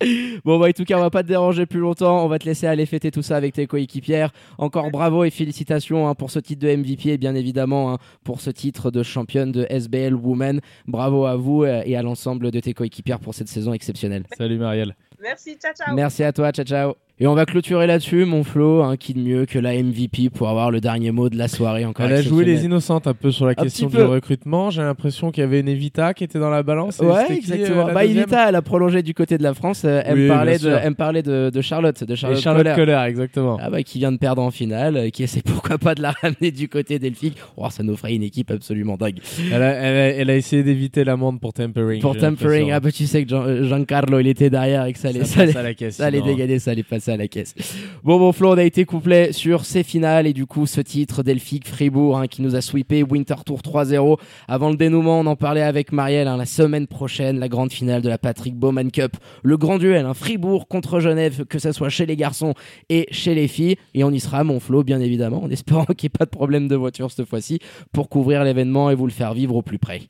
bon, 0.44 0.58
bah, 0.58 0.68
en 0.68 0.72
tout 0.72 0.84
cas, 0.84 0.96
on 0.96 1.00
va 1.00 1.10
pas 1.10 1.22
te 1.22 1.28
déranger 1.28 1.66
plus 1.66 1.80
longtemps. 1.80 2.24
On 2.24 2.28
va 2.28 2.38
te 2.38 2.44
laisser 2.44 2.66
aller 2.66 2.86
fêter 2.86 3.10
tout 3.10 3.22
ça 3.22 3.36
avec 3.36 3.54
tes 3.54 3.66
coéquipières. 3.66 4.30
Encore 4.58 4.90
bravo 4.90 5.24
et 5.24 5.30
félicitations 5.30 6.08
hein, 6.08 6.14
pour 6.14 6.30
ce 6.30 6.38
titre 6.38 6.66
de 6.66 6.74
MVP 6.74 7.10
et 7.10 7.18
bien 7.18 7.34
évidemment 7.34 7.92
hein, 7.92 7.98
pour 8.24 8.40
ce 8.40 8.50
titre 8.50 8.90
de 8.90 9.02
championne 9.02 9.52
de 9.52 9.66
SBL 9.68 10.14
Women. 10.14 10.60
Bravo 10.86 11.26
à 11.26 11.36
vous 11.36 11.64
euh, 11.64 11.82
et 11.84 11.96
à 11.96 12.02
l'ensemble 12.02 12.50
de 12.50 12.60
tes 12.60 12.74
coéquipières 12.74 13.20
pour 13.20 13.34
cette 13.34 13.48
saison 13.48 13.72
exceptionnelle. 13.72 14.24
Salut 14.36 14.58
Marielle. 14.58 14.96
Merci, 15.20 15.56
ciao, 15.56 15.72
ciao. 15.72 15.94
Merci 15.94 16.22
à 16.22 16.32
toi, 16.32 16.52
ciao, 16.52 16.64
ciao. 16.64 16.94
Et 17.20 17.28
on 17.28 17.34
va 17.34 17.46
clôturer 17.46 17.86
là-dessus, 17.86 18.24
mon 18.24 18.42
Flo, 18.42 18.82
hein, 18.82 18.96
qui 18.96 19.14
de 19.14 19.20
mieux 19.20 19.46
que 19.46 19.60
la 19.60 19.80
MVP 19.80 20.30
pour 20.30 20.48
avoir 20.48 20.72
le 20.72 20.80
dernier 20.80 21.12
mot 21.12 21.28
de 21.28 21.38
la 21.38 21.46
soirée. 21.46 21.84
Encore 21.84 22.06
Elle 22.06 22.14
a 22.14 22.22
joué 22.22 22.44
les 22.44 22.64
innocentes 22.64 23.06
un 23.06 23.14
peu 23.14 23.30
sur 23.30 23.46
la 23.46 23.54
question 23.54 23.86
du 23.86 24.02
recrutement. 24.02 24.70
J'ai 24.70 24.82
l'impression 24.82 25.30
qu'il 25.30 25.42
y 25.42 25.44
avait 25.44 25.60
une 25.60 25.68
Evita 25.68 26.12
qui 26.12 26.24
était 26.24 26.40
dans 26.40 26.50
la 26.50 26.64
balance. 26.64 26.98
Ouais, 26.98 27.36
exactement. 27.36 27.88
Euh, 27.88 27.92
bah, 27.92 28.04
Evita, 28.04 28.48
elle 28.48 28.56
a 28.56 28.62
prolongé 28.62 29.04
du 29.04 29.14
côté 29.14 29.38
de 29.38 29.44
la 29.44 29.54
France. 29.54 29.82
Euh, 29.84 30.02
elle, 30.04 30.18
me 30.18 30.28
parlait 30.28 30.58
de, 30.58 30.68
elle 30.70 30.94
parlait 30.96 31.22
de, 31.22 31.50
de, 31.54 31.60
Charlotte, 31.60 32.02
de 32.02 32.16
Charlotte, 32.16 32.40
Charlotte 32.40 32.74
Kohler. 32.74 33.00
exactement. 33.06 33.58
Ah 33.62 33.70
bah, 33.70 33.84
qui 33.84 34.00
vient 34.00 34.10
de 34.10 34.18
perdre 34.18 34.42
en 34.42 34.50
finale, 34.50 34.96
euh, 34.96 35.10
qui 35.10 35.22
essaie 35.22 35.42
pourquoi 35.44 35.78
pas 35.78 35.94
de 35.94 36.02
la 36.02 36.10
ramener 36.20 36.50
du 36.50 36.68
côté 36.68 36.98
d'Elphick. 36.98 37.36
Oh, 37.56 37.68
ça 37.70 37.84
nous 37.84 37.96
ferait 37.96 38.16
une 38.16 38.24
équipe 38.24 38.50
absolument 38.50 38.96
dingue. 38.96 39.20
Elle 39.52 39.62
a, 39.62 39.72
elle 39.72 40.30
a, 40.30 40.36
essayé 40.36 40.64
d'éviter 40.64 41.04
l'amende 41.04 41.38
pour 41.38 41.52
tempering. 41.52 42.00
Pour 42.00 42.16
tempering, 42.16 42.72
ah 42.72 42.80
bah 42.80 42.90
tu 42.90 43.06
sais 43.06 43.24
que 43.24 43.62
Giancarlo, 43.62 44.18
il 44.18 44.26
était 44.26 44.50
derrière 44.50 44.84
et 44.86 44.92
que 44.92 44.98
ça 44.98 45.10
allait, 45.10 45.24
ça, 45.24 45.74
caisse, 45.74 45.94
ça 45.94 46.06
allait 46.06 46.20
dégainer, 46.20 46.58
ça 46.58 46.72
allait 46.72 46.82
passer 46.82 47.03
à 47.08 47.16
la 47.16 47.28
caisse. 47.28 47.54
Bon, 48.02 48.18
bon, 48.18 48.32
Flo, 48.32 48.52
on 48.52 48.58
a 48.58 48.64
été 48.64 48.84
complet 48.84 49.32
sur 49.32 49.64
ces 49.64 49.82
finales 49.82 50.26
et 50.26 50.32
du 50.32 50.46
coup, 50.46 50.66
ce 50.66 50.80
titre 50.80 51.22
Delphique 51.22 51.68
Fribourg 51.68 52.18
hein, 52.18 52.26
qui 52.26 52.42
nous 52.42 52.54
a 52.56 52.60
sweepé 52.60 53.02
Winter 53.02 53.36
Tour 53.44 53.60
3-0. 53.60 54.18
Avant 54.48 54.70
le 54.70 54.76
dénouement, 54.76 55.20
on 55.20 55.26
en 55.26 55.36
parlait 55.36 55.62
avec 55.62 55.92
Marielle 55.92 56.28
hein, 56.28 56.36
la 56.36 56.46
semaine 56.46 56.86
prochaine, 56.86 57.38
la 57.38 57.48
grande 57.48 57.72
finale 57.72 58.02
de 58.02 58.08
la 58.08 58.18
Patrick 58.18 58.54
Bowman 58.54 58.90
Cup. 58.90 59.16
Le 59.42 59.56
grand 59.56 59.78
duel, 59.78 60.06
hein, 60.06 60.14
Fribourg 60.14 60.68
contre 60.68 61.00
Genève, 61.00 61.44
que 61.44 61.58
ce 61.58 61.72
soit 61.72 61.88
chez 61.88 62.06
les 62.06 62.16
garçons 62.16 62.54
et 62.88 63.06
chez 63.10 63.34
les 63.34 63.48
filles. 63.48 63.76
Et 63.94 64.04
on 64.04 64.10
y 64.10 64.20
sera, 64.20 64.44
mon 64.44 64.60
Flo, 64.60 64.82
bien 64.82 65.00
évidemment, 65.00 65.42
en 65.42 65.50
espérant 65.50 65.84
qu'il 65.96 66.06
n'y 66.08 66.14
ait 66.14 66.18
pas 66.18 66.24
de 66.24 66.30
problème 66.30 66.68
de 66.68 66.76
voiture 66.76 67.10
cette 67.10 67.28
fois-ci 67.28 67.58
pour 67.92 68.08
couvrir 68.08 68.44
l'événement 68.44 68.90
et 68.90 68.94
vous 68.94 69.06
le 69.06 69.12
faire 69.12 69.34
vivre 69.34 69.56
au 69.56 69.62
plus 69.62 69.78
près. 69.78 70.02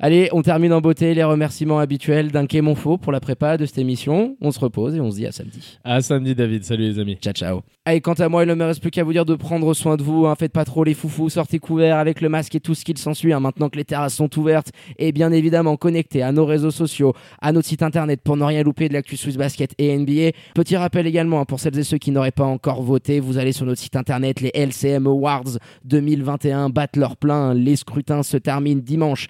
Allez, 0.00 0.28
on 0.32 0.42
termine 0.42 0.72
en 0.72 0.80
beauté 0.80 1.14
les 1.14 1.22
remerciements 1.22 1.78
habituels 1.78 2.30
d'un 2.32 2.46
Quai 2.46 2.60
Monfaux 2.60 2.98
pour 2.98 3.12
la 3.12 3.20
prépa 3.20 3.56
de 3.56 3.64
cette 3.64 3.78
émission. 3.78 4.36
On 4.40 4.50
se 4.50 4.58
repose 4.58 4.94
et 4.96 5.00
on 5.00 5.10
se 5.10 5.16
dit 5.16 5.26
à 5.26 5.32
samedi. 5.32 5.78
À 5.84 6.00
samedi 6.00 6.34
David, 6.34 6.64
salut 6.64 6.84
les 6.84 6.98
amis. 6.98 7.16
Ciao, 7.20 7.32
ciao. 7.32 7.60
Allez, 7.84 8.00
quant 8.00 8.14
à 8.14 8.28
moi, 8.28 8.42
il 8.44 8.48
ne 8.48 8.54
me 8.54 8.64
reste 8.64 8.80
plus 8.80 8.90
qu'à 8.90 9.04
vous 9.04 9.12
dire 9.12 9.24
de 9.24 9.34
prendre 9.34 9.72
soin 9.74 9.96
de 9.96 10.02
vous. 10.02 10.26
hein. 10.26 10.34
Faites 10.36 10.52
pas 10.52 10.64
trop 10.64 10.82
les 10.84 10.94
foufous, 10.94 11.28
sortez 11.30 11.58
couverts 11.58 11.98
avec 11.98 12.20
le 12.20 12.28
masque 12.28 12.54
et 12.56 12.60
tout 12.60 12.74
ce 12.74 12.84
qu'il 12.84 12.98
s'ensuit. 12.98 13.32
hein, 13.32 13.40
maintenant 13.40 13.68
que 13.68 13.76
les 13.76 13.84
terrasses 13.84 14.14
sont 14.14 14.36
ouvertes. 14.38 14.72
Et 14.98 15.12
bien 15.12 15.30
évidemment, 15.30 15.76
connectez 15.76 16.22
à 16.22 16.32
nos 16.32 16.44
réseaux 16.44 16.70
sociaux, 16.72 17.12
à 17.40 17.52
notre 17.52 17.68
site 17.68 17.82
internet 17.82 18.20
pour 18.24 18.36
ne 18.36 18.44
rien 18.44 18.62
louper 18.62 18.88
de 18.88 18.94
l'actu 18.94 19.16
Swiss 19.16 19.36
Basket 19.36 19.74
et 19.78 19.96
NBA. 19.96 20.30
Petit 20.54 20.76
rappel 20.76 21.06
également 21.06 21.40
hein, 21.40 21.44
pour 21.44 21.60
celles 21.60 21.78
et 21.78 21.84
ceux 21.84 21.98
qui 21.98 22.10
n'auraient 22.10 22.30
pas 22.32 22.44
encore 22.44 22.82
voté, 22.82 23.20
vous 23.20 23.38
allez 23.38 23.52
sur 23.52 23.64
notre 23.66 23.80
site 23.80 23.96
internet, 23.96 24.40
les 24.40 24.50
LCM 24.54 25.06
Awards 25.06 25.58
2021 25.84 26.70
battent 26.70 26.96
leur 26.96 27.16
plein. 27.16 27.54
Les 27.54 27.76
scrutins 27.76 28.22
se 28.22 28.36
terminent 28.36 28.82
dimanche 28.84 29.28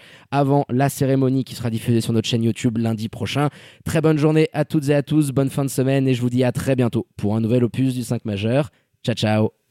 la 0.69 0.89
cérémonie 0.89 1.45
qui 1.45 1.55
sera 1.55 1.71
diffusée 1.71 2.01
sur 2.01 2.13
notre 2.13 2.29
chaîne 2.29 2.43
YouTube 2.43 2.79
lundi 2.79 3.09
prochain. 3.09 3.49
Très 3.85 4.01
bonne 4.01 4.19
journée 4.19 4.49
à 4.53 4.65
toutes 4.65 4.89
et 4.89 4.95
à 4.95 5.03
tous, 5.03 5.31
bonne 5.33 5.51
fin 5.51 5.65
de 5.65 5.71
semaine 5.71 6.07
et 6.07 6.15
je 6.15 6.21
vous 6.21 6.31
dis 6.31 6.45
à 6.45 6.53
très 6.53 6.77
bientôt 6.77 7.07
pour 7.17 7.35
un 7.35 7.41
nouvel 7.41 7.65
opus 7.65 7.95
du 7.95 8.03
5 8.03 8.25
majeur. 8.25 8.71
Ciao 9.03 9.15
ciao 9.15 9.55